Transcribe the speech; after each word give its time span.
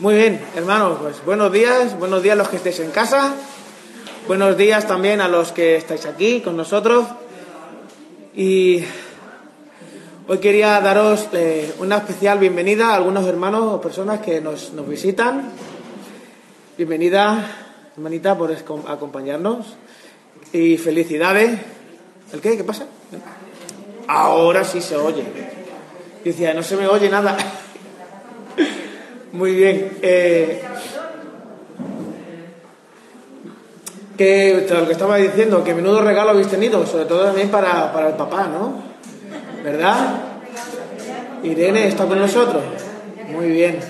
Muy 0.00 0.16
bien, 0.16 0.40
hermanos, 0.56 0.98
pues 1.00 1.24
buenos 1.24 1.52
días, 1.52 1.96
buenos 1.96 2.20
días 2.20 2.32
a 2.32 2.36
los 2.36 2.48
que 2.48 2.56
estéis 2.56 2.80
en 2.80 2.90
casa, 2.90 3.32
buenos 4.26 4.56
días 4.56 4.88
también 4.88 5.20
a 5.20 5.28
los 5.28 5.52
que 5.52 5.76
estáis 5.76 6.04
aquí 6.06 6.40
con 6.40 6.56
nosotros. 6.56 7.06
Y 8.34 8.82
hoy 10.26 10.38
quería 10.38 10.80
daros 10.80 11.28
eh, 11.32 11.72
una 11.78 11.98
especial 11.98 12.40
bienvenida 12.40 12.88
a 12.88 12.96
algunos 12.96 13.24
hermanos 13.24 13.72
o 13.72 13.80
personas 13.80 14.18
que 14.18 14.40
nos, 14.40 14.72
nos 14.72 14.88
visitan. 14.88 15.50
Bienvenida, 16.76 17.48
hermanita, 17.96 18.36
por 18.36 18.50
acompañarnos. 18.88 19.76
Y 20.52 20.76
felicidades. 20.76 21.60
¿El 22.32 22.40
qué? 22.40 22.56
¿Qué 22.56 22.64
pasa? 22.64 22.86
Ahora 24.08 24.64
sí 24.64 24.80
se 24.80 24.96
oye. 24.96 25.22
Decía, 26.24 26.52
no 26.52 26.64
se 26.64 26.76
me 26.76 26.88
oye 26.88 27.08
nada. 27.08 27.36
Muy 29.34 29.52
bien. 29.52 29.98
eh, 30.00 30.62
que 34.16 34.64
lo 34.70 34.86
que 34.86 34.92
estaba 34.92 35.16
diciendo, 35.16 35.64
que 35.64 35.74
menudo 35.74 36.02
regalo 36.02 36.30
habéis 36.30 36.46
tenido, 36.46 36.86
sobre 36.86 37.06
todo 37.06 37.24
también 37.24 37.48
para, 37.48 37.92
para 37.92 38.10
el 38.10 38.14
papá, 38.14 38.46
¿no? 38.46 38.74
¿Verdad? 39.64 40.18
Irene 41.42 41.88
está 41.88 42.06
con 42.06 42.20
nosotros. 42.20 42.62
Muy 43.32 43.48
bien. 43.48 43.80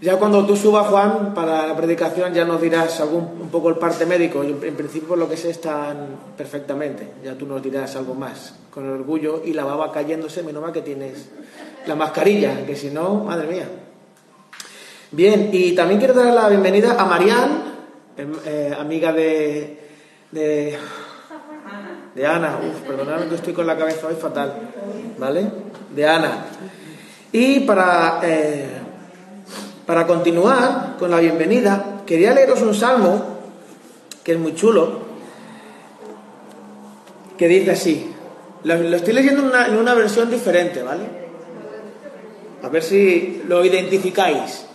Ya 0.00 0.16
cuando 0.16 0.46
tú 0.46 0.56
subas, 0.56 0.86
Juan, 0.86 1.34
para 1.34 1.66
la 1.66 1.76
predicación 1.76 2.32
ya 2.32 2.46
nos 2.46 2.62
dirás 2.62 2.98
algún, 3.00 3.24
un 3.42 3.50
poco 3.50 3.68
el 3.68 3.76
parte 3.76 4.06
médico. 4.06 4.42
Yo, 4.42 4.56
en 4.62 4.74
principio 4.74 5.16
lo 5.16 5.28
que 5.28 5.36
sé 5.36 5.50
están 5.50 6.16
perfectamente. 6.38 7.06
Ya 7.22 7.34
tú 7.34 7.44
nos 7.46 7.62
dirás 7.62 7.94
algo 7.94 8.14
más. 8.14 8.54
Con 8.70 8.90
orgullo 8.90 9.42
y 9.44 9.52
la 9.52 9.64
baba 9.64 9.92
cayéndose, 9.92 10.42
menos 10.42 10.62
mal 10.62 10.72
que 10.72 10.80
tienes 10.80 11.28
la 11.86 11.94
mascarilla, 11.94 12.64
que 12.64 12.74
si 12.74 12.88
no, 12.88 13.16
madre 13.16 13.46
mía. 13.46 13.68
Bien, 15.12 15.50
y 15.52 15.72
también 15.72 15.98
quiero 15.98 16.14
dar 16.14 16.32
la 16.32 16.48
bienvenida 16.48 16.94
a 16.96 17.04
Marian, 17.04 17.62
em- 18.16 18.32
eh, 18.46 18.76
amiga 18.78 19.12
de, 19.12 19.80
de, 20.30 20.78
Ana. 22.24 22.60
Uf, 22.62 22.86
perdonadme 22.86 23.26
que 23.26 23.34
estoy 23.34 23.52
con 23.52 23.66
la 23.66 23.76
cabeza 23.76 24.06
hoy 24.06 24.14
fatal, 24.14 24.54
¿vale? 25.18 25.50
De 25.96 26.06
Ana. 26.06 26.44
Y 27.32 27.60
para, 27.60 28.20
eh, 28.22 28.68
para 29.84 30.06
continuar 30.06 30.94
con 30.96 31.10
la 31.10 31.18
bienvenida, 31.18 32.02
quería 32.06 32.32
leeros 32.32 32.62
un 32.62 32.74
salmo 32.74 33.40
que 34.22 34.34
es 34.34 34.38
muy 34.38 34.54
chulo, 34.54 35.00
que 37.36 37.48
dice 37.48 37.72
así. 37.72 38.14
Lo, 38.62 38.74
estoy 38.74 39.14
leyendo 39.14 39.52
en 39.58 39.76
una 39.76 39.94
versión 39.94 40.30
diferente, 40.30 40.84
¿vale? 40.84 41.02
A 42.62 42.68
ver 42.68 42.82
si 42.84 43.42
lo 43.48 43.64
identificáis. 43.64 44.66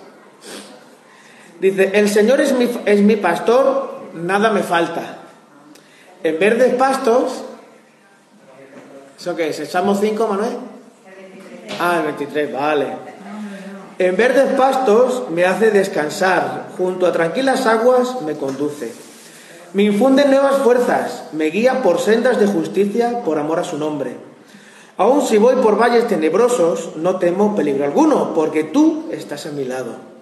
Dice, 1.59 1.91
el 1.93 2.09
Señor 2.09 2.41
es 2.41 2.53
mi, 2.53 2.69
es 2.85 3.01
mi 3.01 3.15
pastor, 3.15 4.01
nada 4.13 4.51
me 4.51 4.61
falta. 4.61 5.19
En 6.23 6.39
verdes 6.39 6.73
pastos, 6.75 7.43
¿eso 9.17 9.35
qué 9.35 9.49
es? 9.49 9.59
¿El 9.59 9.67
Salmo 9.67 9.95
5, 9.95 10.27
Manuel? 10.27 10.53
Ah, 11.79 11.97
el 11.99 12.05
23, 12.05 12.53
vale. 12.53 12.87
En 13.97 14.17
verdes 14.17 14.53
pastos 14.57 15.29
me 15.29 15.45
hace 15.45 15.71
descansar, 15.71 16.67
junto 16.77 17.05
a 17.05 17.13
tranquilas 17.13 17.65
aguas 17.65 18.21
me 18.23 18.35
conduce. 18.35 18.91
Me 19.73 19.83
infunde 19.83 20.25
nuevas 20.25 20.57
fuerzas, 20.57 21.25
me 21.31 21.45
guía 21.45 21.81
por 21.81 21.99
sendas 21.99 22.39
de 22.39 22.47
justicia 22.47 23.23
por 23.23 23.39
amor 23.39 23.59
a 23.59 23.63
su 23.63 23.77
nombre. 23.77 24.17
Aun 24.97 25.21
si 25.21 25.37
voy 25.37 25.55
por 25.55 25.77
valles 25.77 26.07
tenebrosos, 26.07 26.95
no 26.95 27.19
temo 27.19 27.55
peligro 27.55 27.85
alguno, 27.85 28.33
porque 28.33 28.63
tú 28.63 29.09
estás 29.11 29.45
a 29.45 29.51
mi 29.51 29.65
lado. 29.65 30.14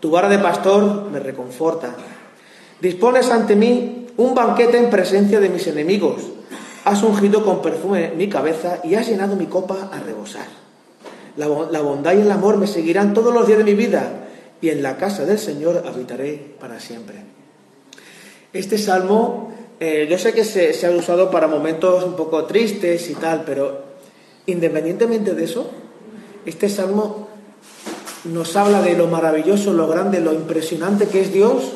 Tu 0.00 0.10
vara 0.10 0.28
de 0.28 0.38
pastor 0.38 1.10
me 1.10 1.20
reconforta. 1.20 1.94
Dispones 2.80 3.30
ante 3.30 3.54
mí 3.56 4.06
un 4.16 4.34
banquete 4.34 4.78
en 4.78 4.90
presencia 4.90 5.40
de 5.40 5.48
mis 5.50 5.66
enemigos. 5.66 6.22
Has 6.84 7.02
ungido 7.02 7.44
con 7.44 7.60
perfume 7.60 8.12
mi 8.16 8.28
cabeza 8.28 8.80
y 8.82 8.94
has 8.94 9.06
llenado 9.08 9.36
mi 9.36 9.46
copa 9.46 9.90
a 9.92 10.00
rebosar. 10.00 10.46
La, 11.36 11.46
bo- 11.46 11.68
la 11.70 11.80
bondad 11.82 12.14
y 12.14 12.20
el 12.22 12.30
amor 12.30 12.56
me 12.56 12.66
seguirán 12.66 13.12
todos 13.14 13.32
los 13.34 13.46
días 13.46 13.58
de 13.58 13.64
mi 13.64 13.74
vida 13.74 14.26
y 14.62 14.70
en 14.70 14.82
la 14.82 14.96
casa 14.96 15.24
del 15.26 15.38
Señor 15.38 15.84
habitaré 15.86 16.54
para 16.58 16.80
siempre. 16.80 17.16
Este 18.52 18.78
salmo, 18.78 19.52
eh, 19.78 20.06
yo 20.10 20.18
sé 20.18 20.32
que 20.32 20.44
se 20.44 20.86
ha 20.86 20.90
usado 20.90 21.30
para 21.30 21.46
momentos 21.46 22.04
un 22.04 22.16
poco 22.16 22.44
tristes 22.46 23.08
y 23.10 23.14
tal, 23.14 23.44
pero 23.44 23.84
independientemente 24.46 25.34
de 25.34 25.44
eso, 25.44 25.70
este 26.46 26.68
salmo 26.68 27.28
nos 28.24 28.56
habla 28.56 28.82
de 28.82 28.96
lo 28.96 29.06
maravilloso, 29.06 29.72
lo 29.72 29.88
grande, 29.88 30.20
lo 30.20 30.32
impresionante 30.32 31.06
que 31.06 31.22
es 31.22 31.32
Dios 31.32 31.72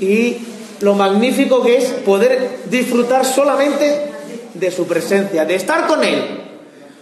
y 0.00 0.36
lo 0.80 0.94
magnífico 0.94 1.62
que 1.62 1.78
es 1.78 1.86
poder 1.86 2.60
disfrutar 2.70 3.24
solamente 3.24 4.12
de 4.54 4.70
su 4.70 4.86
presencia, 4.86 5.44
de 5.44 5.56
estar 5.56 5.86
con 5.86 6.04
Él, 6.04 6.22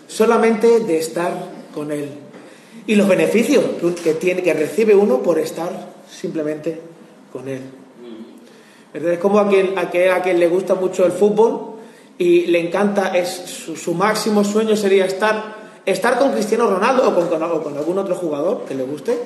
solamente 0.06 0.80
de 0.80 0.98
estar 0.98 1.32
con 1.74 1.92
Él. 1.92 2.08
Y 2.86 2.94
los 2.94 3.08
beneficios 3.08 3.64
que, 4.02 4.14
tiene, 4.14 4.42
que 4.42 4.54
recibe 4.54 4.94
uno 4.94 5.22
por 5.22 5.38
estar 5.38 5.94
simplemente 6.10 6.80
con 7.32 7.48
Él. 7.48 7.60
Es 8.94 9.18
como 9.18 9.38
a 9.38 9.48
quien 9.48 10.40
le 10.40 10.48
gusta 10.48 10.74
mucho 10.74 11.04
el 11.04 11.12
fútbol 11.12 11.76
y 12.18 12.46
le 12.46 12.60
encanta, 12.60 13.16
es 13.16 13.28
su, 13.28 13.76
su 13.76 13.92
máximo 13.92 14.42
sueño 14.42 14.74
sería 14.74 15.04
estar, 15.04 15.65
estar 15.86 16.18
con 16.18 16.32
Cristiano 16.32 16.68
Ronaldo 16.68 17.08
o 17.08 17.14
con, 17.14 17.28
con- 17.28 17.42
o 17.42 17.62
con 17.62 17.76
algún 17.78 17.96
otro 17.98 18.14
jugador 18.16 18.64
que 18.66 18.74
le 18.74 18.82
guste. 18.84 19.18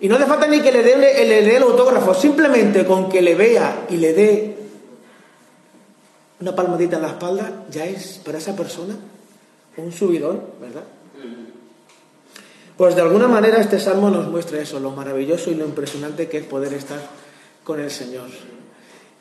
Y 0.00 0.08
no 0.08 0.16
hace 0.16 0.26
falta 0.26 0.46
ni 0.46 0.60
que 0.60 0.72
le 0.72 0.82
dé, 0.82 0.96
le, 0.96 1.24
le 1.42 1.56
el 1.56 1.62
autógrafo, 1.62 2.14
simplemente 2.14 2.84
con 2.86 3.08
que 3.08 3.20
le 3.20 3.34
vea 3.34 3.86
y 3.90 3.96
le 3.96 4.12
dé 4.12 4.56
una 6.40 6.54
palmadita 6.54 6.96
en 6.96 7.02
la 7.02 7.08
espalda, 7.08 7.64
ya 7.70 7.84
es 7.86 8.20
para 8.24 8.38
esa 8.38 8.54
persona 8.56 8.96
un 9.76 9.92
subidón, 9.92 10.42
¿verdad? 10.60 10.82
Pues 12.76 12.96
de 12.96 13.02
alguna 13.02 13.28
manera 13.28 13.58
este 13.58 13.78
salmo 13.78 14.10
nos 14.10 14.26
muestra 14.28 14.60
eso, 14.60 14.80
lo 14.80 14.90
maravilloso 14.90 15.50
y 15.50 15.54
lo 15.54 15.64
impresionante 15.64 16.28
que 16.28 16.38
es 16.38 16.44
poder 16.44 16.74
estar 16.74 16.98
con 17.62 17.80
el 17.80 17.90
Señor. 17.90 18.26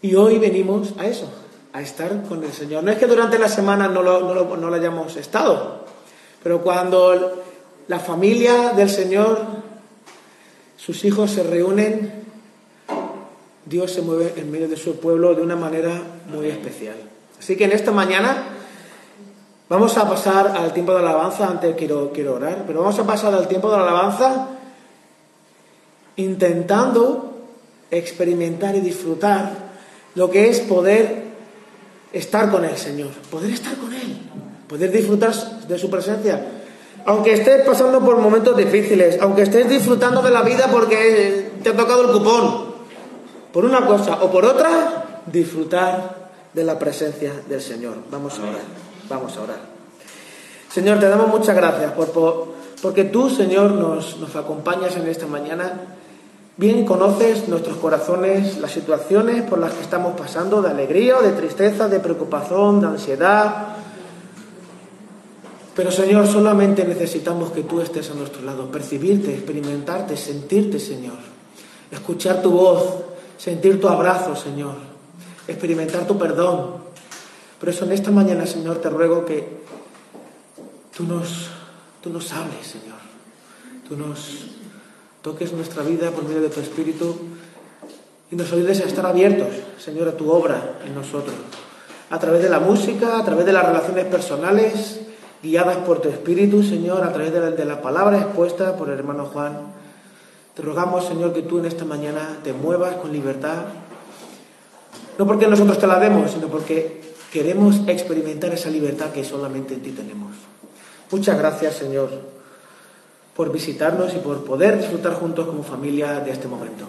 Y 0.01 0.15
hoy 0.15 0.37
venimos 0.39 0.93
a 0.97 1.05
eso, 1.05 1.29
a 1.71 1.81
estar 1.81 2.23
con 2.23 2.43
el 2.43 2.51
Señor. 2.51 2.83
No 2.83 2.91
es 2.91 2.97
que 2.97 3.05
durante 3.05 3.37
la 3.39 3.47
semana 3.47 3.87
no 3.87 4.01
lo, 4.01 4.21
no 4.21 4.33
lo- 4.33 4.57
no 4.57 4.69
lo 4.69 4.75
hayamos 4.75 5.15
estado, 5.17 5.82
pero 6.43 6.61
cuando 6.61 7.41
la 7.87 7.99
familia 7.99 8.73
del 8.75 8.89
Señor, 8.89 9.39
sus 10.77 11.05
hijos 11.05 11.31
se 11.31 11.43
reúnen, 11.43 12.23
Dios 13.65 13.91
se 13.91 14.01
mueve 14.01 14.33
en 14.35 14.51
medio 14.51 14.67
de 14.67 14.75
su 14.75 14.99
pueblo 14.99 15.33
de 15.33 15.41
una 15.41 15.55
manera 15.55 16.01
muy 16.29 16.47
especial. 16.47 16.97
Así 17.39 17.55
que 17.55 17.63
en 17.63 17.71
esta 17.71 17.91
mañana 17.91 18.43
vamos 19.69 19.97
a 19.97 20.07
pasar 20.07 20.47
al 20.47 20.73
tiempo 20.73 20.93
de 20.93 20.99
alabanza, 20.99 21.47
antes 21.47 21.75
quiero, 21.77 22.11
quiero 22.13 22.35
orar, 22.35 22.63
pero 22.67 22.81
vamos 22.81 22.99
a 22.99 23.05
pasar 23.05 23.33
al 23.33 23.47
tiempo 23.47 23.71
de 23.71 23.77
la 23.77 23.83
alabanza 23.83 24.49
intentando 26.17 27.47
experimentar 27.89 28.75
y 28.75 28.81
disfrutar 28.81 29.51
lo 30.15 30.29
que 30.29 30.49
es 30.49 30.59
poder 30.59 31.23
estar 32.11 32.51
con 32.51 32.65
el 32.65 32.77
Señor, 32.77 33.09
poder 33.31 33.51
estar 33.51 33.75
con 33.75 33.93
Él, 33.93 34.17
poder 34.67 34.91
disfrutar 34.91 35.33
de 35.67 35.77
su 35.77 35.89
presencia. 35.89 36.41
Aunque 37.05 37.33
estés 37.33 37.65
pasando 37.65 37.99
por 37.99 38.17
momentos 38.17 38.55
difíciles, 38.55 39.17
aunque 39.21 39.41
estés 39.43 39.67
disfrutando 39.67 40.21
de 40.21 40.31
la 40.31 40.41
vida 40.41 40.67
porque 40.71 41.51
te 41.61 41.69
ha 41.69 41.75
tocado 41.75 42.03
el 42.05 42.17
cupón, 42.17 42.73
por 43.51 43.65
una 43.65 43.85
cosa 43.85 44.19
o 44.23 44.31
por 44.31 44.45
otra, 44.45 45.21
disfrutar 45.25 46.31
de 46.53 46.63
la 46.63 46.79
presencia 46.79 47.33
del 47.49 47.61
Señor. 47.61 47.95
Vamos 48.09 48.39
a 48.39 48.43
orar, 48.43 48.61
vamos 49.09 49.35
a 49.37 49.41
orar. 49.41 49.59
Señor, 50.71 50.99
te 50.99 51.07
damos 51.09 51.27
muchas 51.27 51.55
gracias 51.55 51.91
por, 51.91 52.09
por- 52.11 52.53
porque 52.81 53.03
tú, 53.05 53.29
Señor, 53.29 53.71
nos, 53.71 54.17
nos 54.17 54.35
acompañas 54.35 54.95
en 54.95 55.07
esta 55.07 55.25
mañana. 55.27 55.73
Bien 56.57 56.85
conoces 56.85 57.47
nuestros 57.47 57.77
corazones, 57.77 58.57
las 58.59 58.71
situaciones 58.71 59.41
por 59.43 59.59
las 59.59 59.73
que 59.73 59.81
estamos 59.81 60.13
pasando, 60.19 60.61
de 60.61 60.69
alegría 60.69 61.17
o 61.17 61.21
de 61.21 61.31
tristeza, 61.31 61.87
de 61.87 61.99
preocupación, 61.99 62.81
de 62.81 62.87
ansiedad. 62.87 63.72
Pero 65.75 65.91
Señor, 65.91 66.27
solamente 66.27 66.85
necesitamos 66.85 67.51
que 67.51 67.63
tú 67.63 67.81
estés 67.81 68.09
a 68.11 68.13
nuestro 68.13 68.43
lado, 68.43 68.69
percibirte, 68.69 69.33
experimentarte, 69.33 70.15
sentirte, 70.15 70.79
Señor. 70.79 71.17
Escuchar 71.91 72.41
tu 72.41 72.51
voz, 72.51 72.83
sentir 73.37 73.81
tu 73.81 73.87
abrazo, 73.87 74.35
Señor. 74.35 74.75
Experimentar 75.47 76.05
tu 76.05 76.17
perdón. 76.17 76.83
Por 77.59 77.69
eso 77.69 77.85
en 77.85 77.93
esta 77.93 78.11
mañana, 78.11 78.45
Señor, 78.45 78.77
te 78.77 78.89
ruego 78.89 79.25
que 79.25 79.63
tú 80.95 81.05
nos, 81.05 81.49
tú 82.01 82.11
nos 82.11 82.31
hables, 82.33 82.67
Señor. 82.67 82.99
Tú 83.87 83.97
nos 83.97 84.45
toques 85.23 85.53
nuestra 85.53 85.81
vida 85.81 86.11
por 86.11 86.23
medio 86.25 86.41
de 86.41 86.49
tu 86.49 86.59
Espíritu 86.59 87.15
y 88.29 88.35
nos 88.35 88.51
ayudes 88.51 88.81
a 88.81 88.85
estar 88.85 89.05
abiertos, 89.05 89.49
Señor, 89.79 90.07
a 90.07 90.17
tu 90.17 90.29
obra 90.29 90.79
en 90.85 90.93
nosotros. 90.93 91.35
A 92.11 92.19
través 92.19 92.43
de 92.43 92.49
la 92.49 92.59
música, 92.59 93.17
a 93.17 93.25
través 93.25 93.45
de 93.45 93.53
las 93.53 93.65
relaciones 93.65 94.05
personales, 94.05 94.99
guiadas 95.43 95.77
por 95.77 95.99
tu 95.99 96.07
Espíritu, 96.07 96.63
Señor, 96.63 97.03
a 97.03 97.11
través 97.11 97.33
de 97.33 97.41
la, 97.41 97.51
de 97.51 97.65
la 97.65 97.81
palabra 97.81 98.17
expuesta 98.17 98.77
por 98.77 98.89
el 98.89 98.97
hermano 98.97 99.25
Juan. 99.25 99.73
Te 100.55 100.61
rogamos, 100.61 101.05
Señor, 101.05 101.33
que 101.33 101.41
tú 101.41 101.59
en 101.59 101.65
esta 101.65 101.83
mañana 101.83 102.37
te 102.43 102.53
muevas 102.53 102.95
con 102.95 103.11
libertad, 103.11 103.65
no 105.17 105.27
porque 105.27 105.47
nosotros 105.47 105.77
te 105.77 105.85
la 105.85 105.99
demos, 105.99 106.31
sino 106.31 106.47
porque 106.47 107.01
queremos 107.31 107.81
experimentar 107.87 108.53
esa 108.53 108.69
libertad 108.69 109.11
que 109.11 109.23
solamente 109.25 109.73
en 109.73 109.81
ti 109.81 109.91
tenemos. 109.91 110.31
Muchas 111.11 111.37
gracias, 111.37 111.75
Señor, 111.75 112.09
por 113.35 113.51
visitarnos 113.51 114.13
y 114.13 114.19
por 114.19 114.45
poder 114.45 114.77
disfrutar 114.77 115.13
juntos 115.13 115.45
como 115.45 115.61
familia 115.61 116.21
de 116.21 116.31
este 116.31 116.47
momento. 116.47 116.85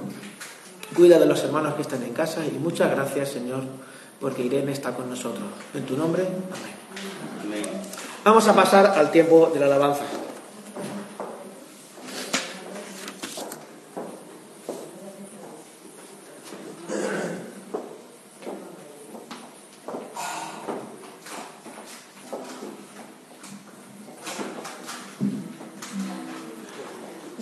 Cuida 0.95 1.19
de 1.19 1.27
los 1.27 1.43
hermanos 1.43 1.75
que 1.75 1.83
están 1.83 2.03
en 2.05 2.12
casa 2.12 2.47
y 2.47 2.56
muchas 2.59 2.91
gracias, 2.91 3.31
Señor, 3.31 3.62
porque 4.21 4.43
Irene 4.43 4.73
está 4.73 4.95
con 4.95 5.11
nosotros. 5.11 5.45
En 5.75 5.85
tu 5.85 5.97
nombre, 5.97 6.23
amén. 6.23 7.33
Vamos 8.25 8.49
a 8.49 8.55
pasar 8.55 8.87
al 8.87 9.11
tiempo 9.11 9.50
de 9.53 9.61
la 9.61 9.67
alabanza. 9.67 10.05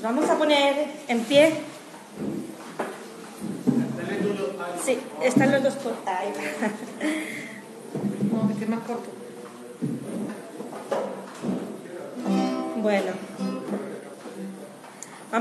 vamos 0.02 0.28
a 0.28 0.36
poner 0.36 0.88
en 1.08 1.20
pie. 1.24 1.54
Sí, 4.84 4.98
están 5.22 5.52
los 5.52 5.62
dos 5.62 5.76
ahí. 6.06 6.32
No, 8.30 8.58
que 8.58 8.66
más 8.66 8.80
corto. 8.80 9.21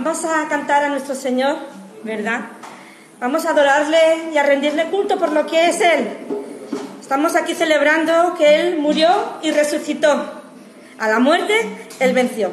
Vamos 0.03 0.25
a 0.25 0.47
cantar 0.49 0.83
a 0.83 0.89
nuestro 0.89 1.13
Señor, 1.13 1.57
¿verdad? 2.03 2.41
Vamos 3.19 3.45
a 3.45 3.51
adorarle 3.51 4.31
y 4.33 4.37
a 4.37 4.41
rendirle 4.43 4.85
culto 4.85 5.17
por 5.19 5.31
lo 5.31 5.45
que 5.45 5.69
es 5.69 5.79
Él. 5.79 6.07
Estamos 6.99 7.35
aquí 7.35 7.53
celebrando 7.53 8.33
que 8.35 8.61
Él 8.61 8.79
murió 8.79 9.09
y 9.43 9.51
resucitó. 9.51 10.41
A 10.97 11.07
la 11.07 11.19
muerte, 11.19 11.53
Él 11.99 12.13
venció. 12.13 12.51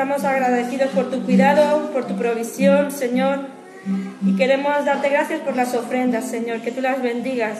Estamos 0.00 0.24
agradecidos 0.24 0.88
por 0.92 1.10
tu 1.10 1.20
cuidado, 1.26 1.90
por 1.92 2.06
tu 2.06 2.16
provisión, 2.16 2.90
Señor. 2.90 3.40
Y 4.24 4.34
queremos 4.34 4.82
darte 4.86 5.10
gracias 5.10 5.40
por 5.40 5.54
las 5.54 5.74
ofrendas, 5.74 6.24
Señor, 6.24 6.62
que 6.62 6.72
tú 6.72 6.80
las 6.80 7.02
bendigas 7.02 7.58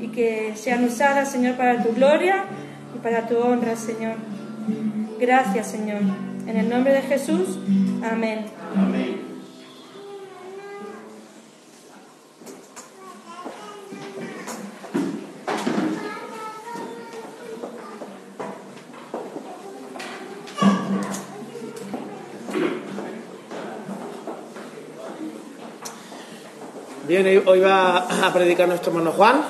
y 0.00 0.08
que 0.08 0.54
sean 0.56 0.82
usadas, 0.82 1.30
Señor, 1.30 1.54
para 1.54 1.80
tu 1.80 1.94
gloria 1.94 2.46
y 2.96 2.98
para 2.98 3.28
tu 3.28 3.38
honra, 3.38 3.76
Señor. 3.76 4.16
Gracias, 5.20 5.68
Señor. 5.68 6.00
En 6.48 6.56
el 6.56 6.68
nombre 6.68 6.94
de 6.94 7.02
Jesús, 7.02 7.60
amén. 8.02 8.46
Bien, 27.08 27.42
hoy 27.46 27.60
va 27.60 28.26
a 28.26 28.34
predicar 28.34 28.68
nuestro 28.68 28.90
hermano 28.90 29.12
Juan 29.12 29.40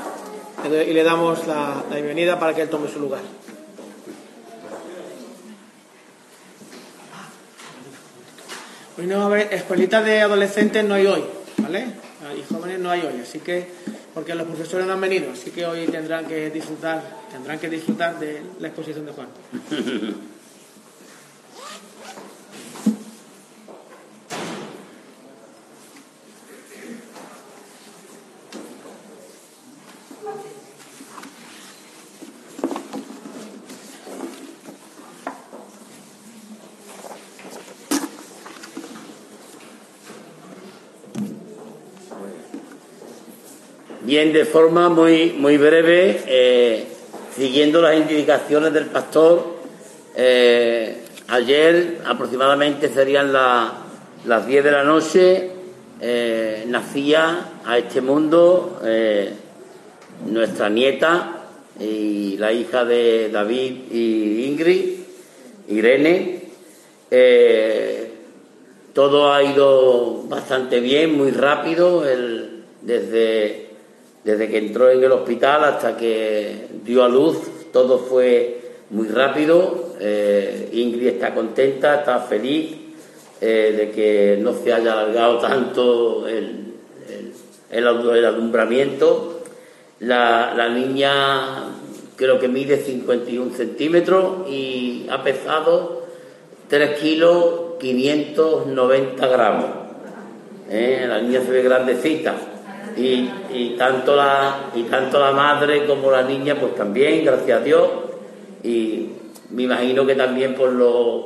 y 0.64 0.92
le 0.92 1.02
damos 1.02 1.44
la, 1.48 1.82
bienvenida 1.90 2.38
para 2.38 2.54
que 2.54 2.62
él 2.62 2.68
tome 2.68 2.88
su 2.88 3.00
lugar. 3.00 3.20
Hoy 8.96 9.06
no 9.06 9.16
va 9.16 9.22
a 9.24 9.26
haber 9.26 9.52
escuelitas 9.52 10.04
de 10.04 10.20
adolescentes, 10.20 10.84
no 10.84 10.94
hay 10.94 11.06
hoy, 11.06 11.24
¿vale? 11.56 11.86
Y 12.38 12.54
jóvenes 12.54 12.78
no 12.78 12.90
hay 12.90 13.00
hoy, 13.00 13.22
así 13.22 13.40
que, 13.40 13.66
porque 14.14 14.36
los 14.36 14.46
profesores 14.46 14.86
no 14.86 14.92
han 14.92 15.00
venido, 15.00 15.32
así 15.32 15.50
que 15.50 15.66
hoy 15.66 15.86
tendrán 15.86 16.26
que 16.26 16.50
disfrutar, 16.50 17.02
tendrán 17.32 17.58
que 17.58 17.68
disfrutar 17.68 18.20
de 18.20 18.40
la 18.60 18.68
exposición 18.68 19.04
de 19.04 19.12
Juan. 19.12 19.28
Bien, 44.08 44.32
de 44.32 44.46
forma 44.46 44.88
muy, 44.88 45.34
muy 45.36 45.58
breve, 45.58 46.22
eh, 46.26 46.86
siguiendo 47.36 47.82
las 47.82 47.94
indicaciones 47.94 48.72
del 48.72 48.86
pastor, 48.86 49.56
eh, 50.16 51.02
ayer 51.28 51.98
aproximadamente 52.06 52.88
serían 52.88 53.34
las 53.34 54.46
10 54.46 54.64
de 54.64 54.70
la 54.70 54.82
noche, 54.82 55.50
eh, 56.00 56.64
nacía 56.68 57.50
a 57.66 57.76
este 57.76 58.00
mundo 58.00 58.80
nuestra 60.26 60.70
nieta 60.70 61.42
y 61.78 62.38
la 62.38 62.50
hija 62.50 62.86
de 62.86 63.28
David 63.28 63.92
y 63.92 64.44
Ingrid, 64.46 64.84
Irene. 65.68 66.44
todo 68.94 69.34
ha 69.34 69.42
ido 69.42 70.22
bastante 70.30 70.80
bien, 70.80 71.14
muy 71.14 71.30
rápido, 71.30 72.02
desde 72.80 73.67
desde 74.24 74.48
que 74.48 74.58
entró 74.58 74.90
en 74.90 75.02
el 75.02 75.12
hospital 75.12 75.64
hasta 75.64 75.96
que 75.96 76.66
dio 76.84 77.04
a 77.04 77.08
luz, 77.08 77.38
todo 77.72 77.98
fue 77.98 78.60
muy 78.90 79.08
rápido. 79.08 79.94
Eh, 80.00 80.70
Ingrid 80.72 81.08
está 81.08 81.34
contenta, 81.34 81.96
está 81.96 82.20
feliz 82.20 82.76
eh, 83.40 83.74
de 83.76 83.90
que 83.90 84.38
no 84.40 84.52
se 84.54 84.72
haya 84.72 84.92
alargado 84.92 85.38
tanto 85.38 86.28
el, 86.28 86.74
el, 87.70 87.86
alumbramiento. 87.86 89.42
La, 90.00 90.54
la, 90.54 90.68
niña 90.68 91.74
creo 92.16 92.38
que 92.38 92.48
mide 92.48 92.78
51 92.78 93.54
centímetros 93.54 94.48
y 94.48 95.06
ha 95.10 95.22
pesado 95.22 96.06
3 96.68 96.98
kilos 97.00 97.76
590 97.80 99.26
gramos. 99.26 99.70
Eh, 100.70 101.06
la 101.08 101.20
niña 101.20 101.40
se 101.40 101.50
ve 101.50 101.62
grandecita 101.62 102.36
y, 102.98 103.74
tanto 103.78 104.16
la, 104.16 104.70
y 104.74 104.82
tanto 104.84 105.20
la 105.20 105.32
madre 105.32 105.86
como 105.86 106.10
la 106.10 106.22
niña, 106.22 106.56
pues 106.58 106.74
también, 106.74 107.24
gracias 107.24 107.60
a 107.60 107.64
Dios. 107.64 107.88
Y 108.62 109.10
me 109.50 109.64
imagino 109.64 110.04
que 110.04 110.14
también 110.14 110.54
por 110.54 110.72
los, 110.72 111.24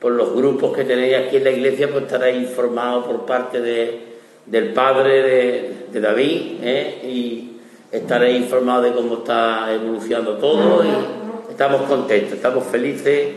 por 0.00 0.12
los 0.12 0.34
grupos 0.34 0.74
que 0.76 0.84
tenéis 0.84 1.16
aquí 1.16 1.36
en 1.36 1.44
la 1.44 1.50
iglesia, 1.50 1.88
pues 1.90 2.04
estaréis 2.04 2.48
informados 2.48 3.04
por 3.04 3.26
parte 3.26 3.60
de, 3.60 4.00
del 4.46 4.72
padre 4.72 5.86
de, 5.90 6.00
David 6.00 6.40
¿eh? 6.62 7.00
y 7.04 7.50
estaréis 7.90 8.38
informados 8.38 8.84
de 8.84 8.92
cómo 8.92 9.18
está 9.18 9.72
evolucionando 9.72 10.38
todo 10.38 10.82
y 10.82 11.50
estamos 11.50 11.82
contentos, 11.82 12.32
estamos 12.32 12.64
felices 12.64 13.28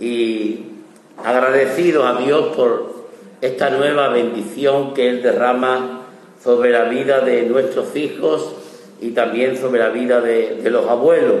y 0.00 0.60
agradecidos 1.22 2.04
a 2.06 2.18
Dios 2.18 2.56
por 2.56 2.92
esta 3.42 3.70
nueva 3.70 4.08
bendición 4.08 4.94
que 4.94 5.08
Él 5.08 5.22
derrama 5.22 6.01
sobre 6.42 6.70
la 6.70 6.84
vida 6.84 7.20
de 7.20 7.42
nuestros 7.42 7.94
hijos 7.94 8.54
y 9.00 9.10
también 9.10 9.56
sobre 9.56 9.80
la 9.80 9.90
vida 9.90 10.20
de, 10.20 10.58
los 10.70 10.88
abuelos, 10.88 11.40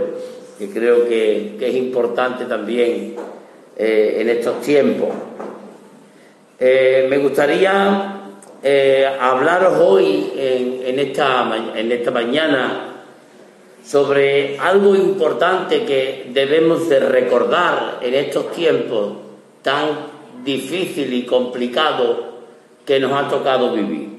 que 0.58 0.70
creo 0.70 1.08
que, 1.08 1.56
es 1.60 1.74
importante 1.74 2.44
también 2.44 3.16
eh, 3.76 4.16
en 4.18 4.28
estos 4.28 4.60
tiempos. 4.60 5.10
Eh, 6.58 7.06
me 7.10 7.18
gustaría 7.18 8.20
eh, 8.62 9.08
hablaros 9.20 9.80
hoy 9.80 10.32
en, 10.36 10.98
esta, 10.98 11.52
en 11.74 11.90
esta 11.90 12.10
mañana 12.12 12.88
sobre 13.84 14.56
algo 14.58 14.94
importante 14.94 15.84
que 15.84 16.30
debemos 16.32 16.88
de 16.88 17.00
recordar 17.00 17.98
en 18.00 18.14
estos 18.14 18.52
tiempos 18.52 19.14
tan 19.62 19.88
difícil 20.44 21.12
y 21.12 21.24
complicado 21.24 22.32
que 22.86 23.00
nos 23.00 23.12
ha 23.12 23.28
tocado 23.28 23.72
vivir. 23.72 24.11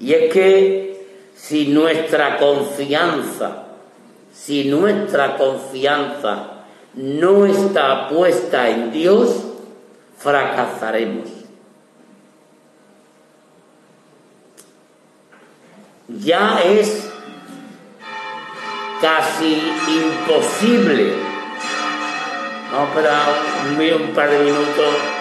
Y 0.00 0.14
es 0.14 0.32
que 0.32 1.06
si 1.34 1.68
nuestra 1.68 2.36
confianza, 2.38 3.64
si 4.32 4.64
nuestra 4.64 5.36
confianza 5.36 6.64
no 6.94 7.46
está 7.46 8.08
puesta 8.08 8.68
en 8.68 8.92
Dios, 8.92 9.44
fracasaremos. 10.18 11.28
Ya 16.08 16.60
es 16.62 17.10
casi 19.00 19.62
imposible. 19.88 21.12
Vamos 22.72 22.96
a 22.96 23.00
esperar 23.70 24.00
un 24.00 24.14
par 24.14 24.30
de 24.30 24.38
minutos. 24.38 25.17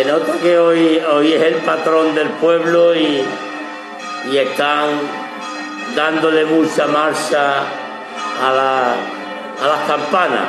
Se 0.00 0.06
nota 0.06 0.32
que 0.42 0.58
hoy, 0.58 0.98
hoy 1.12 1.34
es 1.34 1.42
el 1.42 1.56
patrón 1.56 2.14
del 2.14 2.28
pueblo 2.28 2.94
y, 2.94 3.22
están 4.32 4.88
dándole 5.94 6.46
mucha 6.46 6.86
marcha 6.86 7.58
a, 7.58 8.52
la, 8.52 8.94
a 9.62 9.68
las 9.68 9.86
campanas. 9.86 10.48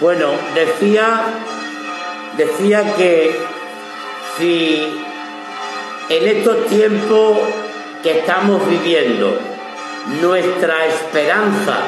Bueno, 0.00 0.28
decía, 0.54 1.22
decía 2.36 2.94
que 2.94 3.40
si 4.38 5.02
en 6.10 6.28
estos 6.28 6.66
tiempos 6.66 7.38
que 8.04 8.20
estamos 8.20 8.68
viviendo 8.68 9.36
nuestra 10.20 10.86
esperanza 10.86 11.78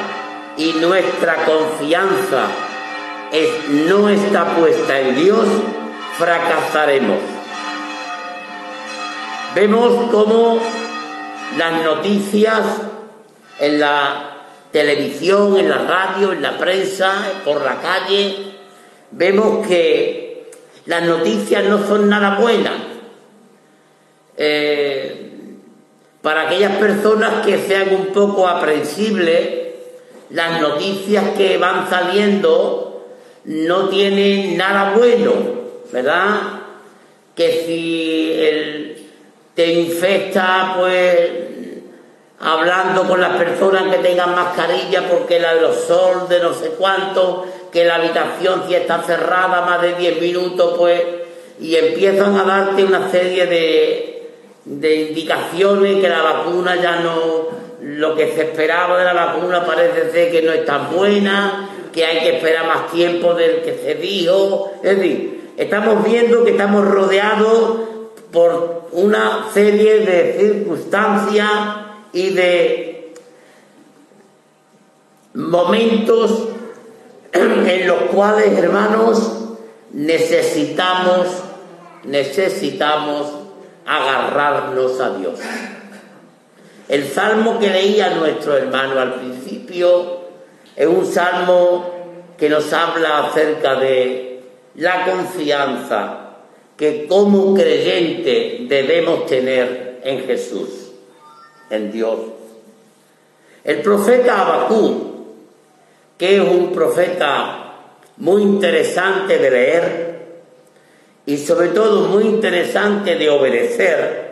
y 0.57 0.73
nuestra 0.73 1.45
confianza 1.45 2.49
no 3.69 4.09
está 4.09 4.55
puesta 4.57 5.01
en 5.01 5.17
Dios, 5.17 5.47
fracasaremos. 6.19 7.19
Vemos 9.55 10.11
cómo 10.11 10.61
las 11.59 11.83
noticias 11.83 12.63
en 13.59 13.81
la 13.81 14.31
televisión, 14.71 15.57
en 15.57 15.69
la 15.69 15.79
radio, 15.79 16.33
en 16.33 16.43
la 16.43 16.59
prensa, 16.59 17.13
por 17.45 17.65
la 17.65 17.81
calle, 17.81 18.55
vemos 19.11 19.67
que 19.67 20.51
las 20.87 21.03
noticias 21.03 21.65
no 21.65 21.87
son 21.87 22.09
nada 22.09 22.39
buenas. 22.39 22.75
Eh, 24.37 25.31
para 26.23 26.43
aquellas 26.43 26.77
personas 26.77 27.45
que 27.45 27.59
sean 27.59 27.95
un 27.95 28.07
poco 28.07 28.47
aprensibles, 28.49 29.49
las 30.31 30.61
noticias 30.61 31.37
que 31.37 31.59
van 31.59 31.89
saliendo 31.89 32.94
no 33.45 33.89
tienen 33.89 34.57
nada 34.57 34.95
bueno, 34.97 35.33
¿verdad? 35.93 36.41
Que 37.35 37.65
si 37.67 38.97
te 39.55 39.73
infecta, 39.73 40.75
pues 40.79 41.31
hablando 42.41 43.05
con 43.05 43.21
las 43.21 43.37
personas 43.37 43.95
que 43.95 44.03
tengan 44.03 44.35
mascarilla 44.35 45.09
porque 45.09 45.37
el 45.37 45.45
aerosol 45.45 46.29
de 46.29 46.41
no 46.41 46.53
sé 46.53 46.71
cuánto, 46.79 47.47
que 47.73 47.85
la 47.85 47.97
habitación 47.97 48.65
si 48.69 48.75
está 48.75 49.03
cerrada 49.03 49.63
más 49.63 49.83
de 49.83 49.95
10 49.95 50.21
minutos, 50.21 50.75
pues, 50.77 51.03
y 51.61 51.77
empiezan 51.77 52.37
a 52.37 52.45
darte 52.45 52.85
una 52.85 53.11
serie 53.11 53.47
de, 53.47 54.31
de 54.65 54.97
indicaciones 54.97 56.01
que 56.01 56.09
la 56.09 56.23
vacuna 56.23 56.77
ya 56.77 56.97
no 57.01 57.65
lo 57.81 58.17
que 58.17 58.33
se 58.33 58.43
esperaba 58.43 58.99
de 58.99 59.05
la 59.05 59.13
vacuna 59.13 59.65
parece 59.65 60.11
ser 60.11 60.33
que 60.33 60.43
no 60.43 60.53
es 60.53 60.65
tan 60.65 60.91
buena, 60.91 61.69
que 61.95 62.05
hay 62.05 62.19
que 62.19 62.37
esperar 62.37 62.67
más 62.67 62.91
tiempo 62.91 63.35
del 63.35 63.63
que 63.63 63.79
se 63.79 63.95
dijo. 63.95 64.73
Es 64.83 64.97
decir, 64.97 65.53
estamos 65.57 66.05
viendo 66.05 66.45
que 66.45 66.51
estamos 66.51 66.85
rodeados 66.87 67.79
por 68.33 68.89
una 68.91 69.49
serie 69.55 70.01
de 70.01 70.37
circunstancias 70.39 71.51
y 72.13 72.31
de 72.31 73.15
momentos 75.35 76.49
en 77.33 77.87
los 77.87 78.03
cuales, 78.13 78.59
hermanos, 78.59 79.33
necesitamos, 79.93 81.29
necesitamos 82.03 83.33
agarrarnos 83.87 85.01
a 85.01 85.17
Dios. 85.17 85.39
El 86.89 87.07
salmo 87.09 87.61
que 87.61 87.71
leía 87.71 88.11
nuestro 88.17 88.57
hermano 88.57 89.01
al 89.01 89.15
principio 89.15 90.24
es 90.77 90.87
un 90.87 91.07
salmo 91.07 91.91
que 92.37 92.49
nos 92.49 92.73
habla 92.73 93.27
acerca 93.27 93.77
de 93.77 94.41
la 94.77 95.05
confianza 95.05 96.21
que 96.77 97.07
como 97.07 97.55
creyente 97.55 98.67
debemos 98.69 99.27
tener 99.27 100.01
en 100.03 100.27
Jesús, 100.27 100.93
en 101.71 101.93
Dios. 101.93 102.19
El 103.63 103.81
profeta 103.81 104.41
Abacú, 104.41 105.27
que 106.19 106.37
es 106.37 106.43
un 106.43 106.73
profeta 106.73 107.65
muy 108.17 108.43
interesante 108.43 109.39
de 109.39 109.51
leer 109.51 110.15
y 111.27 111.39
sobre 111.39 111.69
todo 111.69 112.09
muy 112.09 112.25
interesante 112.25 113.17
de 113.17 113.31
obedecer, 113.31 114.24